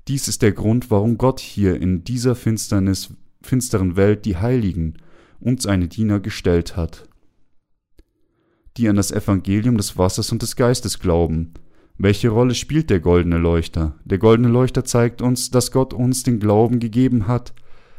Dies 0.08 0.26
ist 0.26 0.40
der 0.40 0.52
Grund, 0.52 0.90
warum 0.90 1.18
Gott 1.18 1.40
hier 1.40 1.78
in 1.78 2.04
dieser 2.04 2.34
Finsternis, 2.34 3.12
finsteren 3.42 3.96
Welt 3.96 4.24
die 4.24 4.38
Heiligen 4.38 4.94
und 5.40 5.60
seine 5.60 5.88
Diener 5.88 6.20
gestellt 6.20 6.76
hat 6.76 7.10
die 8.76 8.88
an 8.88 8.96
das 8.96 9.12
Evangelium 9.12 9.76
des 9.76 9.98
Wassers 9.98 10.32
und 10.32 10.42
des 10.42 10.56
Geistes 10.56 10.98
glauben. 10.98 11.52
Welche 11.98 12.30
Rolle 12.30 12.54
spielt 12.54 12.88
der 12.88 13.00
goldene 13.00 13.36
Leuchter? 13.36 13.94
Der 14.04 14.18
goldene 14.18 14.48
Leuchter 14.48 14.84
zeigt 14.84 15.20
uns, 15.20 15.50
dass 15.50 15.70
Gott 15.70 15.92
uns 15.92 16.22
den 16.22 16.40
Glauben 16.40 16.80
gegeben 16.80 17.26
hat, 17.26 17.52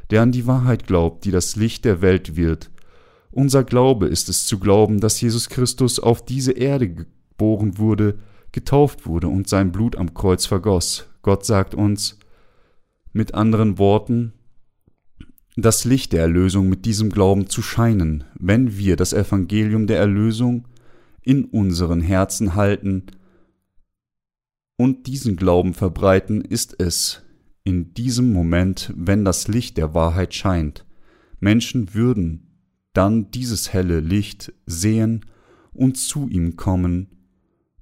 der 0.10 0.24
an 0.24 0.32
die 0.32 0.48
Wahrheit 0.48 0.88
glaubt, 0.88 1.26
die 1.26 1.32
das 1.32 1.56
Licht 1.56 1.86
der 1.86 2.02
Welt 2.02 2.36
wird. 2.36 2.72
Unser 3.32 3.64
Glaube 3.64 4.08
ist 4.08 4.28
es 4.30 4.46
zu 4.46 4.60
glauben, 4.60 5.00
dass 5.00 5.22
Jesus 5.22 5.50
Christus 5.50 6.00
auf 6.00 6.24
diese 6.24 6.52
Erde 6.52 6.90
geboren 6.90 7.78
wurde, 7.78 8.20
getauft 8.52 9.06
wurde 9.06 9.30
und 9.30 9.48
sein 9.48 9.72
Blut 9.72 9.96
am 9.96 10.14
Kreuz 10.14 10.46
vergoss. 10.46 11.08
Gott 11.22 11.46
sagt 11.46 11.74
uns, 11.74 12.20
Mit 13.14 13.34
anderen 13.34 13.78
Worten, 13.78 14.34
das 15.56 15.86
Licht 15.86 16.14
der 16.14 16.22
Erlösung 16.22 16.70
mit 16.70 16.86
diesem 16.86 17.10
Glauben 17.10 17.48
zu 17.48 17.62
scheinen, 17.62 18.24
wenn 18.38 18.78
wir 18.78 18.96
das 18.96 19.14
Evangelium 19.14 19.88
der 19.88 20.00
Erlösung 20.00 20.68
in 21.22 21.46
unseren 21.46 22.02
Herzen 22.02 22.56
halten 22.56 23.08
und 24.78 25.08
diesen 25.08 25.36
Glauben 25.36 25.74
verbreiten, 25.74 26.42
ist 26.42 26.80
es 26.80 27.22
in 27.64 27.94
diesem 27.94 28.34
Moment, 28.34 28.94
wenn 28.96 29.24
das 29.24 29.48
Licht 29.48 29.78
der 29.78 29.94
Wahrheit 29.94 30.34
scheint. 30.34 30.86
Menschen 31.40 31.94
würden 31.94 32.51
dann 32.94 33.32
dieses 33.32 33.74
helle 33.74 34.00
Licht 34.00 34.54
sehen 34.66 35.26
und 35.74 35.98
zu 35.98 36.28
ihm 36.28 36.56
kommen 36.56 37.08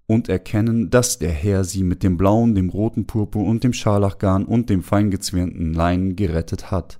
und 0.06 0.30
erkennen, 0.30 0.90
dass 0.90 1.20
der 1.20 1.32
Herr 1.32 1.64
sie 1.64 1.84
mit 1.84 2.04
dem 2.04 2.18
blauen, 2.18 2.56
dem 2.56 2.70
roten 2.70 3.06
Purpur 3.06 3.46
und 3.46 3.64
dem 3.64 3.74
Scharlachgarn 3.74 4.46
und 4.46 4.70
dem 4.70 4.84
feingezwirnten 4.84 5.74
Leinen 5.74 6.16
gerettet 6.16 6.72
hat. 6.72 7.00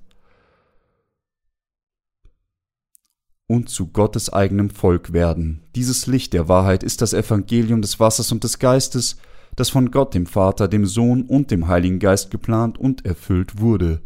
und 3.50 3.68
zu 3.68 3.88
Gottes 3.88 4.32
eigenem 4.32 4.70
Volk 4.70 5.12
werden. 5.12 5.64
Dieses 5.74 6.06
Licht 6.06 6.34
der 6.34 6.46
Wahrheit 6.46 6.84
ist 6.84 7.02
das 7.02 7.12
Evangelium 7.12 7.82
des 7.82 7.98
Wassers 7.98 8.30
und 8.30 8.44
des 8.44 8.60
Geistes, 8.60 9.16
das 9.56 9.70
von 9.70 9.90
Gott 9.90 10.14
dem 10.14 10.26
Vater, 10.26 10.68
dem 10.68 10.86
Sohn 10.86 11.22
und 11.24 11.50
dem 11.50 11.66
Heiligen 11.66 11.98
Geist 11.98 12.30
geplant 12.30 12.78
und 12.78 13.04
erfüllt 13.04 13.60
wurde. 13.60 14.02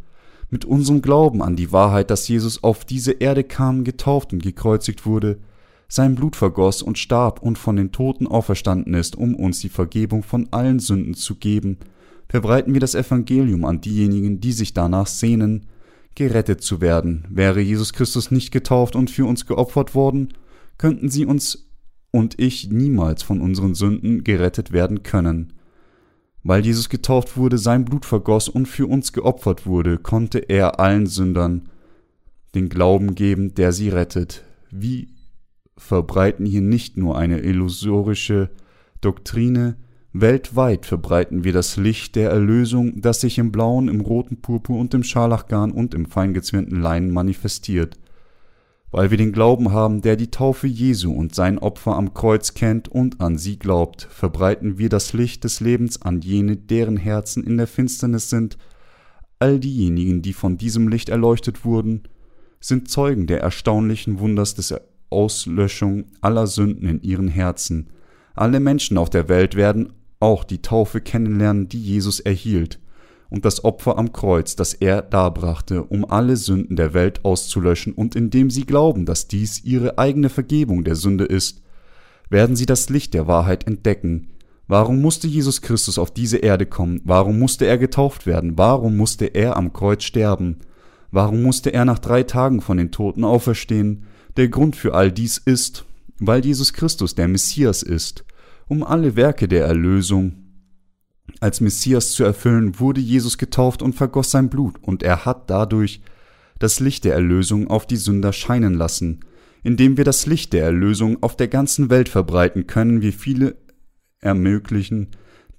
Mit 0.54 0.64
unserem 0.64 1.02
Glauben 1.02 1.42
an 1.42 1.56
die 1.56 1.72
Wahrheit, 1.72 2.12
dass 2.12 2.28
Jesus 2.28 2.62
auf 2.62 2.84
diese 2.84 3.10
Erde 3.10 3.42
kam, 3.42 3.82
getauft 3.82 4.32
und 4.32 4.40
gekreuzigt 4.40 5.04
wurde, 5.04 5.40
sein 5.88 6.14
Blut 6.14 6.36
vergoss 6.36 6.80
und 6.80 6.96
starb 6.96 7.42
und 7.42 7.58
von 7.58 7.74
den 7.74 7.90
Toten 7.90 8.28
auferstanden 8.28 8.94
ist, 8.94 9.16
um 9.16 9.34
uns 9.34 9.58
die 9.58 9.68
Vergebung 9.68 10.22
von 10.22 10.46
allen 10.52 10.78
Sünden 10.78 11.14
zu 11.14 11.34
geben, 11.34 11.78
verbreiten 12.28 12.72
wir 12.72 12.78
das 12.78 12.94
Evangelium 12.94 13.64
an 13.64 13.80
diejenigen, 13.80 14.40
die 14.40 14.52
sich 14.52 14.72
danach 14.72 15.08
sehnen, 15.08 15.66
gerettet 16.14 16.62
zu 16.62 16.80
werden. 16.80 17.24
Wäre 17.30 17.60
Jesus 17.60 17.92
Christus 17.92 18.30
nicht 18.30 18.52
getauft 18.52 18.94
und 18.94 19.10
für 19.10 19.26
uns 19.26 19.46
geopfert 19.46 19.96
worden, 19.96 20.34
könnten 20.78 21.08
sie 21.08 21.26
uns 21.26 21.66
und 22.12 22.38
ich 22.38 22.70
niemals 22.70 23.24
von 23.24 23.40
unseren 23.40 23.74
Sünden 23.74 24.22
gerettet 24.22 24.70
werden 24.70 25.02
können. 25.02 25.54
Weil 26.44 26.64
Jesus 26.64 26.90
getauft 26.90 27.38
wurde, 27.38 27.56
sein 27.56 27.86
Blut 27.86 28.04
vergoss 28.04 28.50
und 28.50 28.68
für 28.68 28.86
uns 28.86 29.14
geopfert 29.14 29.66
wurde, 29.66 29.96
konnte 29.96 30.38
er 30.38 30.78
allen 30.78 31.06
Sündern 31.06 31.70
den 32.54 32.68
Glauben 32.68 33.14
geben, 33.14 33.54
der 33.54 33.72
sie 33.72 33.88
rettet. 33.88 34.44
Wie 34.70 35.08
verbreiten 35.76 36.44
hier 36.44 36.60
nicht 36.60 36.98
nur 36.98 37.18
eine 37.18 37.40
illusorische 37.40 38.50
Doktrine, 39.00 39.76
Weltweit 40.12 40.86
verbreiten 40.86 41.42
wir 41.42 41.52
das 41.52 41.76
Licht 41.76 42.14
der 42.14 42.30
Erlösung, 42.30 43.00
das 43.00 43.20
sich 43.20 43.38
im 43.38 43.50
blauen, 43.50 43.88
im 43.88 44.00
roten 44.00 44.40
Purpur 44.40 44.78
und 44.78 44.94
im 44.94 45.02
Scharlachgarn 45.02 45.72
und 45.72 45.92
im 45.92 46.06
feingezwirnten 46.06 46.80
Leinen 46.80 47.10
manifestiert. 47.10 47.98
Weil 48.94 49.10
wir 49.10 49.18
den 49.18 49.32
Glauben 49.32 49.72
haben, 49.72 50.02
der 50.02 50.14
die 50.14 50.30
Taufe 50.30 50.68
Jesu 50.68 51.12
und 51.12 51.34
sein 51.34 51.58
Opfer 51.58 51.96
am 51.96 52.14
Kreuz 52.14 52.54
kennt 52.54 52.86
und 52.86 53.20
an 53.20 53.38
sie 53.38 53.58
glaubt, 53.58 54.06
verbreiten 54.08 54.78
wir 54.78 54.88
das 54.88 55.12
Licht 55.12 55.42
des 55.42 55.58
Lebens 55.58 56.00
an 56.02 56.20
jene, 56.20 56.56
deren 56.56 56.96
Herzen 56.96 57.42
in 57.42 57.56
der 57.56 57.66
Finsternis 57.66 58.30
sind. 58.30 58.56
All 59.40 59.58
diejenigen, 59.58 60.22
die 60.22 60.32
von 60.32 60.58
diesem 60.58 60.86
Licht 60.86 61.08
erleuchtet 61.08 61.64
wurden, 61.64 62.04
sind 62.60 62.88
Zeugen 62.88 63.26
der 63.26 63.40
erstaunlichen 63.40 64.20
Wunders 64.20 64.54
des 64.54 64.72
Auslöschung 65.10 66.04
aller 66.20 66.46
Sünden 66.46 66.88
in 66.88 67.02
ihren 67.02 67.26
Herzen. 67.26 67.88
Alle 68.34 68.60
Menschen 68.60 68.96
auf 68.96 69.10
der 69.10 69.28
Welt 69.28 69.56
werden 69.56 69.92
auch 70.20 70.44
die 70.44 70.62
Taufe 70.62 71.00
kennenlernen, 71.00 71.68
die 71.68 71.82
Jesus 71.82 72.20
erhielt, 72.20 72.78
und 73.34 73.44
das 73.44 73.64
Opfer 73.64 73.98
am 73.98 74.12
Kreuz, 74.12 74.54
das 74.54 74.74
er 74.74 75.02
darbrachte, 75.02 75.82
um 75.82 76.08
alle 76.08 76.36
Sünden 76.36 76.76
der 76.76 76.94
Welt 76.94 77.24
auszulöschen, 77.24 77.92
und 77.92 78.14
indem 78.14 78.48
sie 78.48 78.64
glauben, 78.64 79.06
dass 79.06 79.26
dies 79.26 79.64
ihre 79.64 79.98
eigene 79.98 80.28
Vergebung 80.28 80.84
der 80.84 80.94
Sünde 80.94 81.24
ist, 81.24 81.60
werden 82.30 82.54
sie 82.54 82.64
das 82.64 82.90
Licht 82.90 83.12
der 83.12 83.26
Wahrheit 83.26 83.66
entdecken. 83.66 84.28
Warum 84.68 85.02
musste 85.02 85.26
Jesus 85.26 85.62
Christus 85.62 85.98
auf 85.98 86.12
diese 86.12 86.36
Erde 86.36 86.64
kommen? 86.64 87.00
Warum 87.02 87.40
musste 87.40 87.66
er 87.66 87.76
getauft 87.76 88.24
werden? 88.24 88.56
Warum 88.56 88.96
musste 88.96 89.24
er 89.24 89.56
am 89.56 89.72
Kreuz 89.72 90.04
sterben? 90.04 90.60
Warum 91.10 91.42
musste 91.42 91.70
er 91.74 91.84
nach 91.84 91.98
drei 91.98 92.22
Tagen 92.22 92.60
von 92.60 92.76
den 92.76 92.92
Toten 92.92 93.24
auferstehen? 93.24 94.04
Der 94.36 94.46
Grund 94.46 94.76
für 94.76 94.94
all 94.94 95.10
dies 95.10 95.38
ist, 95.38 95.84
weil 96.20 96.44
Jesus 96.44 96.72
Christus 96.72 97.16
der 97.16 97.26
Messias 97.26 97.82
ist. 97.82 98.24
Um 98.68 98.84
alle 98.84 99.16
Werke 99.16 99.48
der 99.48 99.64
Erlösung 99.64 100.43
als 101.40 101.60
Messias 101.60 102.12
zu 102.12 102.24
erfüllen, 102.24 102.78
wurde 102.80 103.00
Jesus 103.00 103.38
getauft 103.38 103.82
und 103.82 103.94
vergoss 103.94 104.30
sein 104.30 104.48
Blut, 104.50 104.76
und 104.82 105.02
er 105.02 105.24
hat 105.24 105.50
dadurch 105.50 106.00
das 106.58 106.80
Licht 106.80 107.04
der 107.04 107.14
Erlösung 107.14 107.68
auf 107.68 107.86
die 107.86 107.96
Sünder 107.96 108.32
scheinen 108.32 108.74
lassen. 108.74 109.20
Indem 109.62 109.96
wir 109.96 110.04
das 110.04 110.26
Licht 110.26 110.52
der 110.52 110.64
Erlösung 110.64 111.22
auf 111.22 111.36
der 111.36 111.48
ganzen 111.48 111.90
Welt 111.90 112.08
verbreiten, 112.08 112.66
können 112.66 113.00
wir 113.00 113.12
viele 113.12 113.56
ermöglichen, 114.20 115.08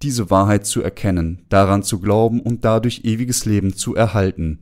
diese 0.02 0.30
Wahrheit 0.30 0.66
zu 0.66 0.82
erkennen, 0.82 1.46
daran 1.50 1.84
zu 1.84 2.00
glauben 2.00 2.42
und 2.42 2.66
dadurch 2.66 3.02
ewiges 3.04 3.46
Leben 3.46 3.76
zu 3.76 3.96
erhalten. 3.96 4.62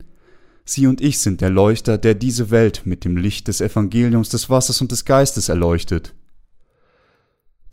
Sie 0.65 0.87
und 0.87 1.01
ich 1.01 1.19
sind 1.19 1.41
der 1.41 1.49
Leuchter, 1.49 1.97
der 1.97 2.15
diese 2.15 2.49
Welt 2.51 2.83
mit 2.85 3.03
dem 3.03 3.17
Licht 3.17 3.47
des 3.49 3.59
Evangeliums 3.59 4.29
des 4.29 4.49
Wassers 4.49 4.79
und 4.79 4.91
des 4.91 5.03
Geistes 5.03 5.49
erleuchtet. 5.49 6.13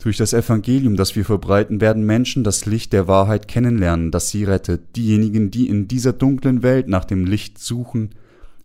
Durch 0.01 0.17
das 0.17 0.33
Evangelium, 0.33 0.95
das 0.95 1.15
wir 1.15 1.23
verbreiten, 1.23 1.79
werden 1.79 2.03
Menschen 2.03 2.43
das 2.43 2.65
Licht 2.65 2.91
der 2.91 3.07
Wahrheit 3.07 3.47
kennenlernen, 3.47 4.09
das 4.09 4.31
sie 4.31 4.43
rettet. 4.45 4.95
Diejenigen, 4.95 5.51
die 5.51 5.69
in 5.69 5.87
dieser 5.87 6.11
dunklen 6.11 6.63
Welt 6.63 6.87
nach 6.87 7.05
dem 7.05 7.25
Licht 7.25 7.59
suchen, 7.59 8.09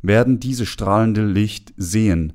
werden 0.00 0.40
dieses 0.40 0.66
strahlende 0.66 1.26
Licht 1.26 1.74
sehen, 1.76 2.32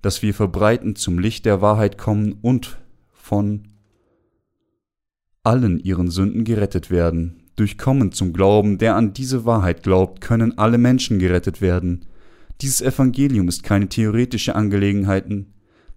das 0.00 0.22
wir 0.22 0.32
verbreiten, 0.32 0.96
zum 0.96 1.18
Licht 1.18 1.44
der 1.44 1.60
Wahrheit 1.60 1.98
kommen 1.98 2.36
und 2.40 2.78
von 3.12 3.64
allen 5.42 5.78
ihren 5.78 6.10
Sünden 6.10 6.44
gerettet 6.44 6.90
werden. 6.90 7.42
Durch 7.54 7.76
Kommen 7.76 8.12
zum 8.12 8.32
Glauben, 8.32 8.78
der 8.78 8.96
an 8.96 9.12
diese 9.12 9.44
Wahrheit 9.44 9.82
glaubt, 9.82 10.22
können 10.22 10.56
alle 10.56 10.78
Menschen 10.78 11.18
gerettet 11.18 11.60
werden. 11.60 12.06
Dieses 12.62 12.80
Evangelium 12.80 13.46
ist 13.48 13.62
keine 13.62 13.90
theoretische 13.90 14.54
Angelegenheit, 14.54 15.26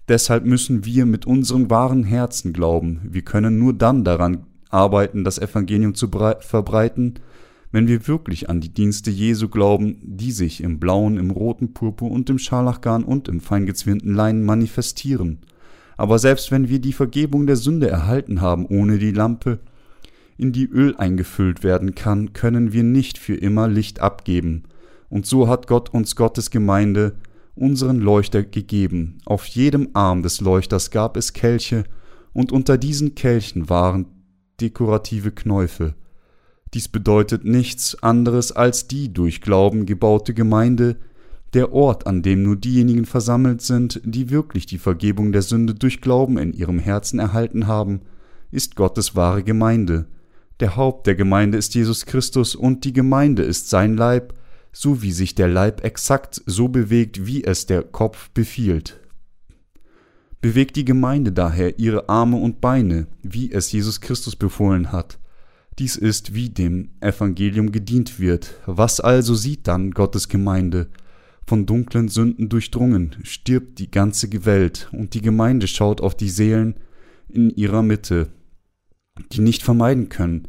Deshalb 0.07 0.45
müssen 0.45 0.85
wir 0.85 1.05
mit 1.05 1.25
unserem 1.25 1.69
wahren 1.69 2.03
Herzen 2.03 2.53
glauben. 2.53 3.01
Wir 3.03 3.21
können 3.21 3.59
nur 3.59 3.73
dann 3.73 4.03
daran 4.03 4.45
arbeiten, 4.69 5.23
das 5.23 5.37
Evangelium 5.37 5.95
zu 5.95 6.09
verbreiten, 6.09 7.15
wenn 7.71 7.87
wir 7.87 8.07
wirklich 8.07 8.49
an 8.49 8.59
die 8.59 8.73
Dienste 8.73 9.11
Jesu 9.11 9.47
glauben, 9.47 9.97
die 10.01 10.31
sich 10.31 10.61
im 10.61 10.79
blauen, 10.79 11.17
im 11.17 11.31
roten 11.31 11.73
Purpur 11.73 12.11
und 12.11 12.29
im 12.29 12.37
Scharlachgarn 12.37 13.03
und 13.03 13.27
im 13.27 13.39
feingezwirnten 13.39 14.13
Leinen 14.13 14.43
manifestieren. 14.43 15.39
Aber 15.95 16.19
selbst 16.19 16.51
wenn 16.51 16.67
wir 16.67 16.79
die 16.79 16.93
Vergebung 16.93 17.47
der 17.47 17.55
Sünde 17.55 17.87
erhalten 17.87 18.41
haben, 18.41 18.65
ohne 18.65 18.97
die 18.97 19.11
Lampe, 19.11 19.59
in 20.37 20.51
die 20.51 20.65
Öl 20.65 20.95
eingefüllt 20.97 21.63
werden 21.63 21.93
kann, 21.93 22.33
können 22.33 22.73
wir 22.73 22.83
nicht 22.83 23.17
für 23.19 23.35
immer 23.35 23.67
Licht 23.67 23.99
abgeben. 23.99 24.63
Und 25.09 25.25
so 25.25 25.47
hat 25.47 25.67
Gott 25.67 25.93
uns 25.93 26.15
Gottes 26.15 26.49
Gemeinde 26.49 27.13
unseren 27.55 27.99
Leuchter 27.99 28.43
gegeben. 28.43 29.19
Auf 29.25 29.45
jedem 29.45 29.89
Arm 29.93 30.23
des 30.23 30.41
Leuchters 30.41 30.91
gab 30.91 31.17
es 31.17 31.33
Kelche, 31.33 31.83
und 32.33 32.51
unter 32.51 32.77
diesen 32.77 33.13
Kelchen 33.13 33.69
waren 33.69 34.05
dekorative 34.61 35.31
Knäufe. 35.31 35.95
Dies 36.73 36.87
bedeutet 36.87 37.43
nichts 37.43 38.01
anderes 38.01 38.53
als 38.53 38.87
die 38.87 39.11
durch 39.11 39.41
Glauben 39.41 39.85
gebaute 39.85 40.33
Gemeinde, 40.33 40.97
der 41.53 41.73
Ort, 41.73 42.07
an 42.07 42.21
dem 42.21 42.43
nur 42.43 42.55
diejenigen 42.55 43.05
versammelt 43.05 43.61
sind, 43.61 43.99
die 44.05 44.29
wirklich 44.29 44.65
die 44.65 44.77
Vergebung 44.77 45.33
der 45.33 45.41
Sünde 45.41 45.73
durch 45.73 45.99
Glauben 45.99 46.37
in 46.37 46.53
ihrem 46.53 46.79
Herzen 46.79 47.19
erhalten 47.19 47.67
haben, 47.67 48.01
ist 48.51 48.77
Gottes 48.77 49.15
wahre 49.15 49.43
Gemeinde. 49.43 50.05
Der 50.61 50.77
Haupt 50.77 51.07
der 51.07 51.15
Gemeinde 51.15 51.57
ist 51.57 51.75
Jesus 51.75 52.05
Christus 52.05 52.55
und 52.55 52.85
die 52.85 52.93
Gemeinde 52.93 53.43
ist 53.43 53.69
sein 53.69 53.97
Leib, 53.97 54.33
so 54.71 55.01
wie 55.01 55.11
sich 55.11 55.35
der 55.35 55.47
Leib 55.47 55.83
exakt 55.83 56.41
so 56.45 56.67
bewegt, 56.67 57.25
wie 57.25 57.43
es 57.43 57.65
der 57.65 57.83
Kopf 57.83 58.29
befiehlt. 58.31 58.99
Bewegt 60.39 60.75
die 60.75 60.85
Gemeinde 60.85 61.31
daher 61.31 61.77
ihre 61.77 62.09
Arme 62.09 62.37
und 62.37 62.61
Beine, 62.61 63.07
wie 63.21 63.51
es 63.51 63.71
Jesus 63.71 64.01
Christus 64.01 64.35
befohlen 64.35 64.91
hat. 64.91 65.19
Dies 65.77 65.95
ist, 65.95 66.33
wie 66.33 66.49
dem 66.49 66.89
Evangelium 66.99 67.71
gedient 67.71 68.19
wird. 68.19 68.55
Was 68.65 68.99
also 68.99 69.35
sieht 69.35 69.67
dann 69.67 69.91
Gottes 69.91 70.27
Gemeinde? 70.29 70.89
Von 71.47 71.65
dunklen 71.65 72.07
Sünden 72.07 72.49
durchdrungen, 72.49 73.15
stirbt 73.23 73.79
die 73.79 73.91
ganze 73.91 74.45
Welt, 74.45 74.89
und 74.91 75.13
die 75.13 75.21
Gemeinde 75.21 75.67
schaut 75.67 76.01
auf 76.01 76.15
die 76.15 76.29
Seelen 76.29 76.75
in 77.29 77.49
ihrer 77.49 77.83
Mitte, 77.83 78.29
die 79.31 79.41
nicht 79.41 79.63
vermeiden 79.63 80.09
können, 80.09 80.47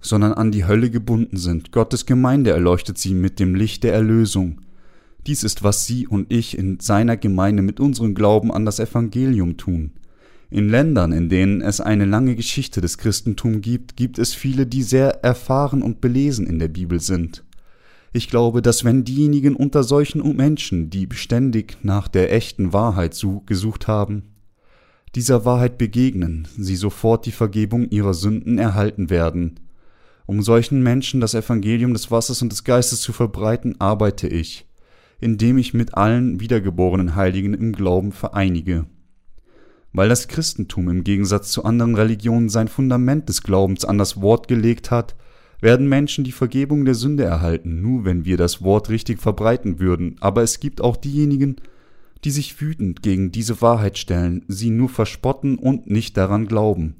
sondern 0.00 0.32
an 0.32 0.50
die 0.52 0.64
Hölle 0.64 0.90
gebunden 0.90 1.36
sind. 1.36 1.72
Gottes 1.72 2.06
Gemeinde 2.06 2.50
erleuchtet 2.50 2.98
sie 2.98 3.14
mit 3.14 3.40
dem 3.40 3.54
Licht 3.54 3.84
der 3.84 3.92
Erlösung. 3.92 4.60
Dies 5.26 5.42
ist, 5.42 5.62
was 5.62 5.84
Sie 5.86 6.06
und 6.06 6.32
ich 6.32 6.56
in 6.56 6.80
seiner 6.80 7.16
Gemeinde 7.16 7.62
mit 7.62 7.80
unserem 7.80 8.14
Glauben 8.14 8.52
an 8.52 8.64
das 8.64 8.78
Evangelium 8.78 9.56
tun. 9.56 9.92
In 10.50 10.70
Ländern, 10.70 11.12
in 11.12 11.28
denen 11.28 11.60
es 11.60 11.80
eine 11.80 12.06
lange 12.06 12.34
Geschichte 12.34 12.80
des 12.80 12.96
Christentums 12.96 13.60
gibt, 13.60 13.96
gibt 13.96 14.18
es 14.18 14.32
viele, 14.34 14.66
die 14.66 14.82
sehr 14.82 15.22
erfahren 15.22 15.82
und 15.82 16.00
belesen 16.00 16.46
in 16.46 16.58
der 16.58 16.68
Bibel 16.68 17.00
sind. 17.00 17.44
Ich 18.14 18.30
glaube, 18.30 18.62
dass 18.62 18.84
wenn 18.84 19.04
diejenigen 19.04 19.54
unter 19.54 19.82
solchen 19.82 20.34
Menschen, 20.34 20.88
die 20.88 21.06
beständig 21.06 21.76
nach 21.82 22.08
der 22.08 22.32
echten 22.32 22.72
Wahrheit 22.72 23.20
gesucht 23.44 23.86
haben, 23.86 24.22
dieser 25.14 25.44
Wahrheit 25.44 25.76
begegnen, 25.76 26.48
sie 26.56 26.76
sofort 26.76 27.26
die 27.26 27.32
Vergebung 27.32 27.90
ihrer 27.90 28.14
Sünden 28.14 28.56
erhalten 28.56 29.10
werden. 29.10 29.60
Um 30.28 30.42
solchen 30.42 30.82
Menschen 30.82 31.22
das 31.22 31.32
Evangelium 31.32 31.94
des 31.94 32.10
Wassers 32.10 32.42
und 32.42 32.52
des 32.52 32.62
Geistes 32.62 33.00
zu 33.00 33.14
verbreiten, 33.14 33.76
arbeite 33.80 34.28
ich, 34.28 34.66
indem 35.20 35.56
ich 35.56 35.72
mit 35.72 35.94
allen 35.94 36.38
wiedergeborenen 36.38 37.14
Heiligen 37.14 37.54
im 37.54 37.72
Glauben 37.72 38.12
vereinige. 38.12 38.84
Weil 39.94 40.10
das 40.10 40.28
Christentum 40.28 40.90
im 40.90 41.02
Gegensatz 41.02 41.50
zu 41.50 41.64
anderen 41.64 41.94
Religionen 41.94 42.50
sein 42.50 42.68
Fundament 42.68 43.30
des 43.30 43.42
Glaubens 43.42 43.86
an 43.86 43.96
das 43.96 44.20
Wort 44.20 44.48
gelegt 44.48 44.90
hat, 44.90 45.16
werden 45.62 45.88
Menschen 45.88 46.24
die 46.24 46.32
Vergebung 46.32 46.84
der 46.84 46.94
Sünde 46.94 47.24
erhalten, 47.24 47.80
nur 47.80 48.04
wenn 48.04 48.26
wir 48.26 48.36
das 48.36 48.60
Wort 48.60 48.90
richtig 48.90 49.22
verbreiten 49.22 49.80
würden, 49.80 50.16
aber 50.20 50.42
es 50.42 50.60
gibt 50.60 50.82
auch 50.82 50.98
diejenigen, 50.98 51.56
die 52.24 52.32
sich 52.32 52.60
wütend 52.60 53.02
gegen 53.02 53.32
diese 53.32 53.62
Wahrheit 53.62 53.96
stellen, 53.96 54.44
sie 54.46 54.68
nur 54.68 54.90
verspotten 54.90 55.56
und 55.56 55.88
nicht 55.88 56.18
daran 56.18 56.46
glauben, 56.46 56.96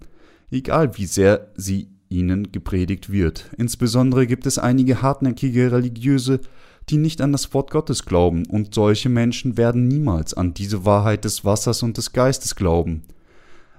egal 0.51 0.97
wie 0.97 1.05
sehr 1.05 1.53
sie 1.57 1.91
ihnen 2.09 2.53
gepredigt 2.53 3.11
wird. 3.11 3.51
Insbesondere 3.57 4.27
gibt 4.27 4.47
es 4.47 4.59
einige 4.59 5.03
hartnäckige 5.03 5.73
Religiöse, 5.73 6.41
die 6.89 6.97
nicht 6.97 7.21
an 7.21 7.33
das 7.33 7.53
Wort 7.55 7.71
Gottes 7.71 8.05
glauben, 8.05 8.47
und 8.47 8.75
solche 8.75 9.09
Menschen 9.09 9.57
werden 9.57 9.89
niemals 9.89 10.35
an 10.35 10.55
diese 10.55 10.85
Wahrheit 10.85 11.25
des 11.25 11.45
Wassers 11.45 11.83
und 11.83 11.97
des 11.97 12.13
Geistes 12.13 12.57
glauben. 12.57 13.03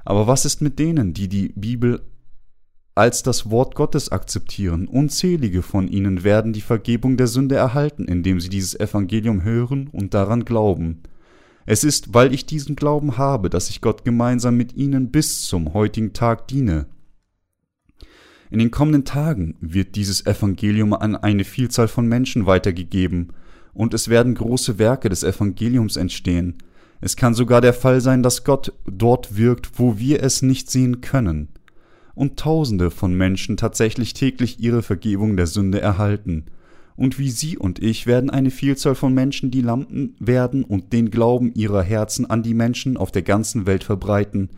Aber 0.06 0.28
was 0.28 0.46
ist 0.46 0.62
mit 0.62 0.80
denen, 0.80 1.14
die 1.14 1.28
die 1.28 1.50
Bibel 1.50 2.02
als 2.96 3.24
das 3.24 3.50
Wort 3.50 3.76
Gottes 3.76 4.12
akzeptieren? 4.12 4.88
Unzählige 4.88 5.62
von 5.62 5.88
ihnen 5.88 6.24
werden 6.24 6.54
die 6.54 6.62
Vergebung 6.62 7.18
der 7.18 7.28
Sünde 7.28 7.56
erhalten, 7.56 8.06
indem 8.06 8.40
sie 8.40 8.50
dieses 8.50 8.80
Evangelium 8.80 9.44
hören 9.44 9.88
und 9.92 10.14
daran 10.14 10.46
glauben. 10.46 11.02
Es 11.66 11.84
ist, 11.84 12.14
weil 12.14 12.34
ich 12.34 12.46
diesen 12.46 12.76
Glauben 12.76 13.18
habe, 13.18 13.50
dass 13.50 13.70
ich 13.70 13.82
Gott 13.82 14.04
gemeinsam 14.04 14.58
mit 14.58 14.76
ihnen 14.76 15.12
bis 15.12 15.44
zum 15.44 15.74
heutigen 15.74 16.14
Tag 16.14 16.48
diene. 16.48 16.88
In 18.52 18.60
den 18.60 18.72
kommenden 18.72 19.06
Tagen 19.06 19.56
wird 19.62 19.96
dieses 19.96 20.26
Evangelium 20.26 20.94
an 20.94 21.16
eine 21.16 21.44
Vielzahl 21.44 21.88
von 21.88 22.08
Menschen 22.08 22.46
weitergegeben, 22.46 23.34
und 23.74 23.94
es 23.94 24.10
werden 24.10 24.34
große 24.34 24.80
Werke 24.80 25.10
des 25.10 25.24
Evangeliums 25.24 25.96
entstehen. 25.96 26.56
Es 27.00 27.16
kann 27.16 27.34
sogar 27.34 27.62
der 27.62 27.74
Fall 27.74 28.02
sein, 28.02 28.24
dass 28.24 28.44
Gott 28.44 28.74
dort 28.86 29.38
wirkt, 29.38 29.78
wo 29.78 30.00
wir 30.00 30.24
es 30.24 30.42
nicht 30.42 30.70
sehen 30.72 31.02
können, 31.02 31.50
und 32.16 32.38
Tausende 32.38 32.92
von 32.92 33.14
Menschen 33.14 33.56
tatsächlich 33.56 34.14
täglich 34.14 34.60
ihre 34.60 34.82
Vergebung 34.82 35.38
der 35.38 35.48
Sünde 35.48 35.80
erhalten. 35.80 36.46
Und 36.96 37.18
wie 37.18 37.30
Sie 37.30 37.58
und 37.58 37.80
ich 37.80 38.08
werden 38.08 38.30
eine 38.30 38.52
Vielzahl 38.52 38.96
von 38.96 39.14
Menschen 39.14 39.52
die 39.52 39.62
Lampen 39.62 40.16
werden 40.20 40.66
und 40.66 40.92
den 40.92 41.12
Glauben 41.12 41.54
ihrer 41.54 41.84
Herzen 41.84 42.30
an 42.30 42.44
die 42.44 42.56
Menschen 42.56 42.98
auf 42.98 43.12
der 43.12 43.22
ganzen 43.22 43.66
Welt 43.68 43.86
verbreiten, 43.86 44.50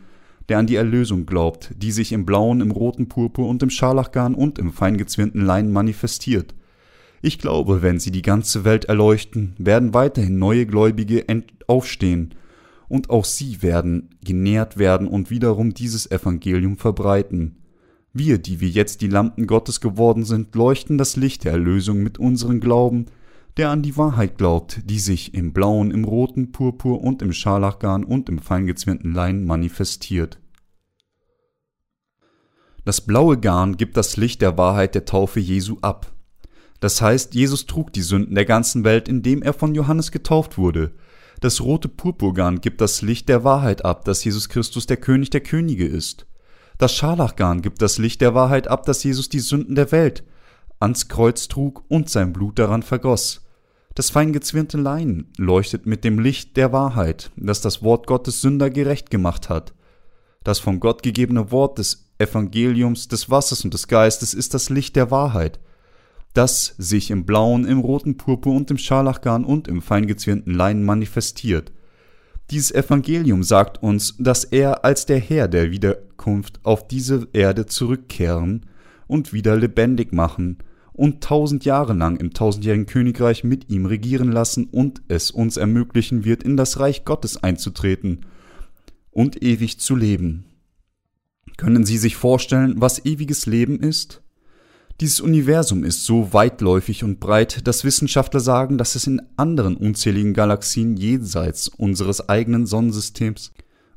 der 0.48 0.58
an 0.58 0.66
die 0.66 0.76
Erlösung 0.76 1.26
glaubt, 1.26 1.72
die 1.76 1.92
sich 1.92 2.12
im 2.12 2.26
blauen, 2.26 2.60
im 2.60 2.70
roten 2.70 3.08
Purpur 3.08 3.48
und 3.48 3.62
im 3.62 3.70
Scharlachgarn 3.70 4.34
und 4.34 4.58
im 4.58 4.72
feingezwirnten 4.72 5.44
Leinen 5.44 5.72
manifestiert. 5.72 6.54
Ich 7.20 7.38
glaube, 7.38 7.82
wenn 7.82 8.00
sie 8.00 8.10
die 8.10 8.22
ganze 8.22 8.64
Welt 8.64 8.86
erleuchten, 8.86 9.54
werden 9.58 9.94
weiterhin 9.94 10.38
neue 10.38 10.66
Gläubige 10.66 11.24
aufstehen, 11.66 12.34
und 12.88 13.08
auch 13.08 13.24
sie 13.24 13.62
werden 13.62 14.10
genährt 14.22 14.76
werden 14.76 15.08
und 15.08 15.30
wiederum 15.30 15.72
dieses 15.72 16.10
Evangelium 16.10 16.76
verbreiten. 16.76 17.56
Wir, 18.12 18.36
die 18.36 18.60
wir 18.60 18.68
jetzt 18.68 19.00
die 19.00 19.08
Lampen 19.08 19.46
Gottes 19.46 19.80
geworden 19.80 20.24
sind, 20.24 20.54
leuchten 20.54 20.98
das 20.98 21.16
Licht 21.16 21.44
der 21.44 21.52
Erlösung 21.52 22.02
mit 22.02 22.18
unserem 22.18 22.60
Glauben, 22.60 23.06
der 23.56 23.70
an 23.70 23.82
die 23.82 23.96
Wahrheit 23.96 24.38
glaubt, 24.38 24.80
die 24.84 24.98
sich 24.98 25.34
im 25.34 25.52
blauen, 25.52 25.90
im 25.90 26.04
roten 26.04 26.52
Purpur 26.52 27.02
und 27.02 27.22
im 27.22 27.32
Scharlachgarn 27.32 28.04
und 28.04 28.28
im 28.28 28.38
feingezwirnten 28.38 29.12
Lein 29.12 29.44
manifestiert. 29.44 30.38
Das 32.84 33.00
blaue 33.00 33.38
Garn 33.38 33.76
gibt 33.76 33.96
das 33.96 34.16
Licht 34.16 34.42
der 34.42 34.58
Wahrheit 34.58 34.94
der 34.94 35.04
Taufe 35.04 35.38
Jesu 35.38 35.76
ab. 35.82 36.12
Das 36.80 37.00
heißt, 37.00 37.34
Jesus 37.34 37.66
trug 37.66 37.92
die 37.92 38.02
Sünden 38.02 38.34
der 38.34 38.44
ganzen 38.44 38.82
Welt, 38.82 39.08
indem 39.08 39.42
er 39.42 39.52
von 39.52 39.74
Johannes 39.74 40.10
getauft 40.10 40.58
wurde. 40.58 40.92
Das 41.40 41.60
rote 41.60 41.88
Purpurgarn 41.88 42.60
gibt 42.60 42.80
das 42.80 43.02
Licht 43.02 43.28
der 43.28 43.44
Wahrheit 43.44 43.84
ab, 43.84 44.04
dass 44.04 44.24
Jesus 44.24 44.48
Christus 44.48 44.86
der 44.86 44.96
König 44.96 45.30
der 45.30 45.42
Könige 45.42 45.86
ist. 45.86 46.26
Das 46.78 46.92
Scharlachgarn 46.94 47.62
gibt 47.62 47.82
das 47.82 47.98
Licht 47.98 48.20
der 48.20 48.34
Wahrheit 48.34 48.66
ab, 48.66 48.84
dass 48.84 49.04
Jesus 49.04 49.28
die 49.28 49.40
Sünden 49.40 49.76
der 49.76 49.92
Welt 49.92 50.24
ans 50.82 51.08
Kreuz 51.08 51.48
trug 51.48 51.84
und 51.88 52.10
sein 52.10 52.32
Blut 52.32 52.58
daran 52.58 52.82
vergoss. 52.82 53.42
Das 53.94 54.10
feingezwirnte 54.10 54.78
Leinen 54.78 55.30
leuchtet 55.38 55.86
mit 55.86 56.02
dem 56.02 56.18
Licht 56.18 56.56
der 56.56 56.72
Wahrheit, 56.72 57.30
das 57.36 57.60
das 57.60 57.82
Wort 57.82 58.06
Gottes 58.06 58.40
Sünder 58.40 58.68
gerecht 58.68 59.10
gemacht 59.10 59.48
hat. 59.48 59.74
Das 60.44 60.58
von 60.58 60.80
Gott 60.80 61.02
gegebene 61.02 61.52
Wort 61.52 61.78
des 61.78 62.10
Evangeliums, 62.18 63.06
des 63.06 63.30
Wassers 63.30 63.64
und 63.64 63.74
des 63.74 63.86
Geistes 63.86 64.34
ist 64.34 64.54
das 64.54 64.70
Licht 64.70 64.96
der 64.96 65.10
Wahrheit, 65.10 65.60
das 66.34 66.74
sich 66.78 67.10
im 67.10 67.26
blauen, 67.26 67.64
im 67.64 67.78
roten 67.78 68.16
Purpur 68.16 68.54
und 68.56 68.70
im 68.70 68.78
Scharlachgarn 68.78 69.44
und 69.44 69.68
im 69.68 69.82
feingezwirnten 69.82 70.52
Leinen 70.52 70.84
manifestiert. 70.84 71.70
Dieses 72.50 72.72
Evangelium 72.72 73.44
sagt 73.44 73.82
uns, 73.82 74.16
dass 74.18 74.44
er 74.44 74.84
als 74.84 75.06
der 75.06 75.20
Herr 75.20 75.46
der 75.46 75.70
Wiederkunft 75.70 76.60
auf 76.64 76.88
diese 76.88 77.28
Erde 77.32 77.66
zurückkehren 77.66 78.66
und 79.06 79.32
wieder 79.32 79.56
lebendig 79.56 80.12
machen 80.12 80.58
und 81.02 81.20
tausend 81.20 81.64
Jahre 81.64 81.94
lang 81.94 82.16
im 82.18 82.32
tausendjährigen 82.32 82.86
Königreich 82.86 83.42
mit 83.42 83.68
ihm 83.68 83.86
regieren 83.86 84.30
lassen 84.30 84.66
und 84.66 85.02
es 85.08 85.32
uns 85.32 85.56
ermöglichen 85.56 86.24
wird, 86.24 86.44
in 86.44 86.56
das 86.56 86.78
Reich 86.78 87.04
Gottes 87.04 87.42
einzutreten 87.42 88.24
und 89.10 89.42
ewig 89.42 89.80
zu 89.80 89.96
leben. 89.96 90.44
Können 91.56 91.84
Sie 91.84 91.98
sich 91.98 92.14
vorstellen, 92.14 92.74
was 92.76 93.04
ewiges 93.04 93.46
Leben 93.46 93.80
ist? 93.80 94.22
Dieses 95.00 95.20
Universum 95.20 95.82
ist 95.82 96.06
so 96.06 96.32
weitläufig 96.32 97.02
und 97.02 97.18
breit, 97.18 97.66
dass 97.66 97.82
Wissenschaftler 97.82 98.38
sagen, 98.38 98.78
dass 98.78 98.94
es 98.94 99.08
in 99.08 99.22
anderen 99.36 99.76
unzähligen 99.76 100.34
Galaxien 100.34 100.96
jenseits 100.96 101.66
unseres 101.66 102.28
eigenen 102.28 102.64
Sonnensystems 102.64 103.50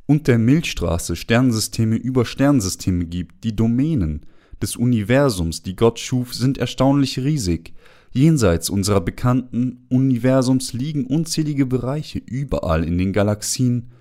und 0.07 0.27
der 0.27 0.39
Milchstraße 0.39 1.15
Sternensysteme 1.15 1.97
über 1.97 2.25
Sternsysteme 2.25 3.05
gibt. 3.05 3.43
Die 3.43 3.55
Domänen 3.55 4.25
des 4.61 4.75
Universums, 4.75 5.63
die 5.63 5.75
Gott 5.75 5.99
schuf, 5.99 6.33
sind 6.33 6.57
erstaunlich 6.57 7.19
riesig. 7.19 7.73
Jenseits 8.11 8.69
unserer 8.69 9.01
bekannten 9.01 9.85
Universums 9.89 10.73
liegen 10.73 11.05
unzählige 11.05 11.65
Bereiche 11.65 12.19
überall 12.19 12.83
in 12.83 12.97
den 12.97 13.11
Galaxien, 13.11 13.91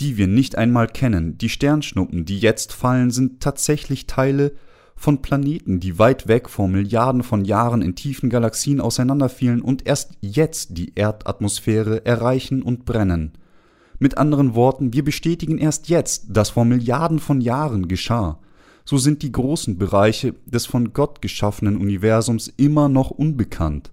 die 0.00 0.16
wir 0.16 0.26
nicht 0.26 0.56
einmal 0.56 0.86
kennen. 0.86 1.36
Die 1.38 1.48
Sternschnuppen, 1.48 2.24
die 2.24 2.38
jetzt 2.38 2.72
fallen, 2.72 3.10
sind 3.10 3.40
tatsächlich 3.40 4.06
Teile 4.06 4.52
von 4.96 5.22
Planeten, 5.22 5.78
die 5.80 5.98
weit 5.98 6.26
weg 6.26 6.48
vor 6.48 6.68
Milliarden 6.68 7.22
von 7.22 7.44
Jahren 7.44 7.82
in 7.82 7.94
tiefen 7.94 8.30
Galaxien 8.30 8.80
auseinanderfielen 8.80 9.60
und 9.60 9.86
erst 9.86 10.12
jetzt 10.20 10.76
die 10.76 10.94
Erdatmosphäre 10.94 12.04
erreichen 12.04 12.62
und 12.62 12.84
brennen. 12.84 13.32
Mit 14.00 14.18
anderen 14.18 14.54
Worten, 14.54 14.92
wir 14.92 15.04
bestätigen 15.04 15.58
erst 15.58 15.88
jetzt, 15.88 16.26
dass 16.30 16.50
vor 16.50 16.64
Milliarden 16.64 17.18
von 17.18 17.40
Jahren 17.40 17.88
geschah. 17.88 18.40
So 18.88 18.96
sind 18.96 19.22
die 19.22 19.32
großen 19.32 19.76
Bereiche 19.76 20.34
des 20.46 20.64
von 20.64 20.94
Gott 20.94 21.20
geschaffenen 21.20 21.76
Universums 21.76 22.50
immer 22.56 22.88
noch 22.88 23.10
unbekannt. 23.10 23.90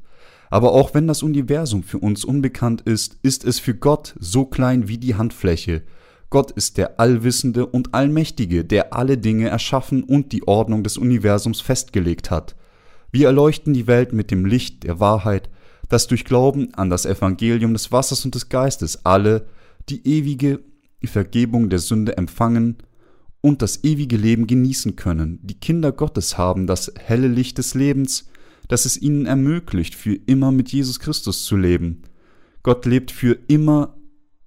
Aber 0.50 0.72
auch 0.72 0.94
wenn 0.94 1.06
das 1.06 1.22
Universum 1.22 1.84
für 1.84 1.98
uns 1.98 2.24
unbekannt 2.24 2.80
ist, 2.80 3.18
ist 3.22 3.44
es 3.44 3.60
für 3.60 3.76
Gott 3.76 4.16
so 4.22 4.46
klein 4.46 4.88
wie 4.88 4.98
die 4.98 5.16
Handfläche. 5.16 5.84
Gott 6.30 6.52
ist 6.52 6.78
der 6.78 6.98
Allwissende 6.98 7.66
und 7.66 7.94
Allmächtige, 7.94 8.64
der 8.64 8.94
alle 8.94 9.18
Dinge 9.18 9.50
erschaffen 9.50 10.02
und 10.02 10.32
die 10.32 10.48
Ordnung 10.48 10.82
des 10.82 10.98
Universums 10.98 11.60
festgelegt 11.60 12.32
hat. 12.32 12.56
Wir 13.12 13.28
erleuchten 13.28 13.74
die 13.74 13.88
Welt 13.88 14.14
mit 14.14 14.32
dem 14.32 14.46
Licht 14.46 14.86
der 14.86 15.02
Wahrheit, 15.02 15.50
das 15.90 16.08
durch 16.08 16.24
Glauben 16.24 16.74
an 16.74 16.90
das 16.90 17.06
Evangelium 17.06 17.74
des 17.74 17.92
Wassers 17.92 18.24
und 18.24 18.34
des 18.34 18.48
Geistes 18.48 19.06
alle 19.06 19.46
die 19.90 20.08
ewige 20.08 20.62
Vergebung 21.04 21.70
der 21.70 21.80
Sünde 21.80 22.16
empfangen 22.16 22.78
und 23.46 23.62
das 23.62 23.84
ewige 23.84 24.18
Leben 24.18 24.48
genießen 24.48 24.96
können. 24.96 25.38
Die 25.44 25.54
Kinder 25.60 25.92
Gottes 25.92 26.36
haben 26.36 26.66
das 26.66 26.92
helle 26.98 27.28
Licht 27.28 27.60
des 27.60 27.76
Lebens, 27.76 28.28
das 28.68 28.86
es 28.86 29.00
ihnen 29.00 29.28
ermöglicht, 29.28 29.94
für 29.94 30.16
immer 30.16 30.52
mit 30.52 30.72
Jesus 30.72 31.00
Christus 31.00 31.46
zu 31.46 31.56
leben. 31.56 32.02
Gott 32.64 32.88
lebt 32.88 33.12
für 33.12 33.38
immer, 33.48 33.98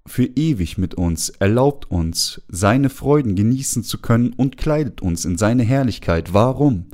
für 0.04 0.24
ewig 0.24 0.78
mit 0.78 0.96
uns, 0.96 1.28
erlaubt 1.28 1.88
uns, 1.88 2.42
seine 2.48 2.90
Freuden 2.90 3.36
genießen 3.36 3.84
zu 3.84 3.98
können 3.98 4.32
und 4.32 4.56
kleidet 4.56 5.00
uns 5.00 5.24
in 5.24 5.38
seine 5.38 5.62
Herrlichkeit. 5.62 6.34
Warum? 6.34 6.86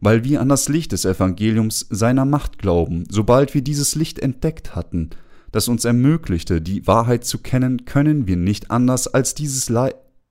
Weil 0.00 0.22
wir 0.22 0.40
an 0.40 0.48
das 0.48 0.68
Licht 0.68 0.92
des 0.92 1.04
Evangeliums 1.04 1.84
seiner 1.90 2.26
Macht 2.26 2.58
glauben. 2.58 3.06
Sobald 3.10 3.54
wir 3.54 3.62
dieses 3.62 3.96
Licht 3.96 4.20
entdeckt 4.20 4.76
hatten, 4.76 5.10
das 5.50 5.66
uns 5.66 5.84
ermöglichte, 5.84 6.62
die 6.62 6.86
Wahrheit 6.86 7.24
zu 7.24 7.38
kennen, 7.38 7.86
können 7.86 8.28
wir 8.28 8.36
nicht 8.36 8.70
anders 8.70 9.08
als 9.08 9.34
dieses 9.34 9.68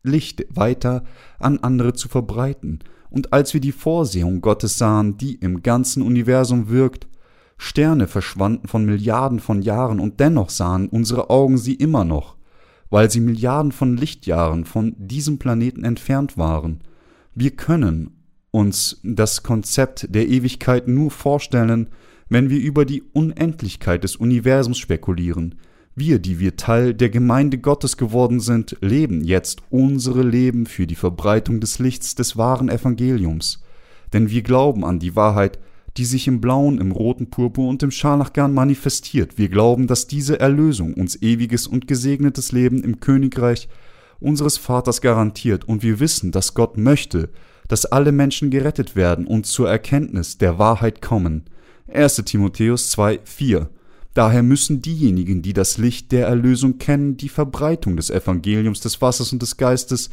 Licht 0.04 0.46
weiter 0.50 1.04
an 1.40 1.60
andere 1.60 1.94
zu 1.94 2.08
verbreiten 2.08 2.80
und 3.10 3.34
als 3.34 3.54
wir 3.54 3.62
die 3.62 3.72
Vorsehung 3.72 4.42
Gottes 4.42 4.78
sahen, 4.78 5.18
die 5.18 5.36
im 5.36 5.64
ganzen 5.64 6.04
Universum 6.04 6.70
wirkt, 6.70 7.08
Sterne 7.58 8.08
verschwanden 8.08 8.68
von 8.68 8.86
Milliarden 8.86 9.40
von 9.40 9.62
Jahren 9.62 10.00
und 10.00 10.20
dennoch 10.20 10.50
sahen 10.50 10.88
unsere 10.88 11.30
Augen 11.30 11.58
sie 11.58 11.74
immer 11.74 12.06
noch, 12.06 12.38
weil 12.90 13.12
sie 13.12 13.20
Milliarden 13.20 13.74
von 13.74 13.98
Lichtjahren 13.98 14.64
von 14.64 14.96
diesem 14.98 15.40
Planeten 15.40 15.84
entfernt 15.84 16.38
waren. 16.38 16.80
Wir 17.36 17.52
können 17.52 18.12
uns 18.52 19.02
das 19.04 19.44
Konzept 19.44 20.08
der 20.16 20.30
Ewigkeit 20.30 20.88
nur 20.88 21.12
vorstellen, 21.12 21.88
wenn 22.30 22.50
wir 22.50 22.60
über 22.60 22.86
die 22.86 23.04
Unendlichkeit 23.12 24.04
des 24.04 24.16
Universums 24.16 24.78
spekulieren. 24.78 25.56
Wir, 26.00 26.20
die 26.20 26.40
wir 26.40 26.56
Teil 26.56 26.94
der 26.94 27.10
Gemeinde 27.10 27.58
Gottes 27.58 27.98
geworden 27.98 28.40
sind, 28.40 28.78
leben 28.80 29.22
jetzt 29.22 29.62
unsere 29.70 30.24
Leben 30.24 30.66
für 30.66 30.88
die 30.88 30.96
Verbreitung 30.96 31.60
des 31.60 31.78
Lichts 31.78 32.16
des 32.16 32.38
wahren 32.38 32.70
Evangeliums. 32.70 33.62
Denn 34.14 34.30
wir 34.30 34.42
glauben 34.42 34.86
an 34.86 35.00
die 35.00 35.18
Wahrheit, 35.18 35.60
die 35.98 36.06
sich 36.06 36.26
im 36.30 36.40
blauen, 36.40 36.80
im 36.80 36.94
roten 36.94 37.30
Purpur 37.30 37.68
und 37.68 37.84
im 37.84 37.92
Scharlachgarn 37.92 38.54
manifestiert. 38.54 39.38
Wir 39.38 39.50
glauben, 39.50 39.88
dass 39.88 40.08
diese 40.08 40.40
Erlösung 40.40 40.94
uns 40.94 41.22
ewiges 41.22 41.68
und 41.68 41.86
gesegnetes 41.86 42.54
Leben 42.54 42.82
im 42.82 43.02
Königreich 43.02 43.68
unseres 44.22 44.58
Vaters 44.58 45.02
garantiert, 45.02 45.68
und 45.68 45.84
wir 45.84 46.00
wissen, 46.00 46.32
dass 46.32 46.54
Gott 46.54 46.78
möchte, 46.78 47.28
dass 47.68 47.86
alle 47.86 48.14
Menschen 48.14 48.52
gerettet 48.52 48.96
werden 48.96 49.28
und 49.28 49.48
zur 49.48 49.70
Erkenntnis 49.70 50.38
der 50.38 50.58
Wahrheit 50.58 51.02
kommen. 51.02 51.44
1. 51.92 52.24
Timotheus 52.26 52.90
2, 52.92 53.20
4. 53.26 53.70
Daher 54.13 54.43
müssen 54.43 54.82
diejenigen, 54.82 55.41
die 55.41 55.54
das 55.54 55.78
Licht 55.78 56.12
der 56.12 56.28
Erlösung 56.28 56.78
kennen, 56.78 57.17
die 57.17 57.30
Verbreitung 57.30 57.95
des 57.95 58.10
Evangeliums 58.10 58.80
des 58.80 59.02
Wassers 59.02 59.32
und 59.32 59.41
des 59.41 59.58
Geistes 59.58 60.10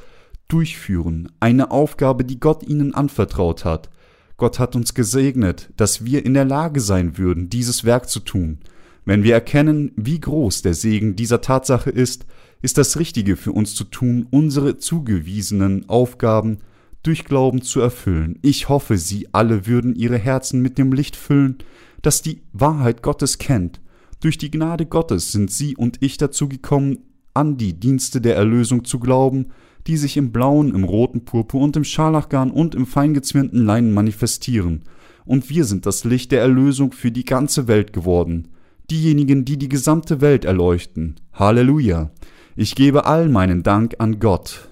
durchführen, 0.49 1.33
eine 1.41 1.71
Aufgabe, 1.71 2.25
die 2.25 2.39
Gott 2.39 2.63
ihnen 2.63 2.95
anvertraut 2.95 3.65
hat. 3.65 3.91
Gott 4.37 4.59
hat 4.59 4.77
uns 4.77 4.95
gesegnet, 4.95 5.71
dass 5.77 6.05
wir 6.05 6.25
in 6.27 6.35
der 6.35 6.45
Lage 6.45 6.81
sein 6.81 7.17
würden, 7.17 7.49
dieses 7.49 7.85
Werk 7.85 8.09
zu 8.09 8.21
tun. 8.21 8.59
Wenn 9.07 9.23
wir 9.23 9.35
erkennen, 9.35 9.93
wie 9.97 10.21
groß 10.21 10.63
der 10.63 10.75
Segen 10.75 11.17
dieser 11.17 11.41
Tatsache 11.41 11.91
ist, 11.91 12.27
ist 12.61 12.77
das 12.77 12.99
Richtige 12.99 13.37
für 13.37 13.53
uns 13.53 13.75
zu 13.75 13.85
tun, 13.85 14.27
unsere 14.31 14.79
zugewiesenen 14.79 15.89
Aufgaben 15.89 16.59
durch 17.03 17.25
Glauben 17.25 17.63
zu 17.63 17.81
erfüllen. 17.81 18.39
Ich 18.43 18.69
hoffe, 18.69 18.99
Sie 18.99 19.29
alle 19.33 19.67
würden 19.67 19.95
Ihre 19.95 20.19
Herzen 20.19 20.61
mit 20.61 20.77
dem 20.77 20.93
Licht 20.93 21.17
füllen, 21.17 21.59
das 22.03 22.21
die 22.21 22.43
Wahrheit 22.53 23.03
Gottes 23.03 23.39
kennt. 23.39 23.81
Durch 24.27 24.39
die 24.39 24.51
Gnade 24.51 24.87
Gottes 24.87 25.31
sind 25.31 25.53
Sie 25.53 25.77
und 25.77 25.99
ich 26.01 26.17
dazu 26.17 26.49
gekommen, 26.49 26.99
an 27.33 27.59
die 27.59 27.79
Dienste 27.79 28.21
der 28.21 28.35
Erlösung 28.35 28.85
zu 28.85 28.99
glauben, 28.99 29.53
die 29.87 29.97
sich 29.97 30.17
im 30.17 30.33
blauen, 30.33 30.75
im 30.75 30.83
roten 30.83 31.25
Purpur 31.25 31.61
und 31.61 31.77
im 31.77 31.85
Scharlachgarn 31.85 32.51
und 32.51 32.75
im 32.75 32.87
feingezwirnten 32.87 33.65
Leinen 33.65 33.95
manifestieren. 33.95 34.83
Und 35.27 35.49
wir 35.49 35.65
sind 35.65 35.87
das 35.87 36.03
Licht 36.03 36.33
der 36.33 36.41
Erlösung 36.41 36.91
für 36.91 37.13
die 37.13 37.25
ganze 37.25 37.69
Welt 37.69 37.93
geworden. 37.93 38.49
Diejenigen, 38.91 39.45
die 39.45 39.59
die 39.59 39.69
gesamte 39.69 40.21
Welt 40.21 40.45
erleuchten. 40.45 41.15
Halleluja. 41.33 42.11
Ich 42.57 42.75
gebe 42.75 43.07
all 43.07 43.29
meinen 43.29 43.63
Dank 43.63 43.95
an 44.01 44.19
Gott. 44.19 44.71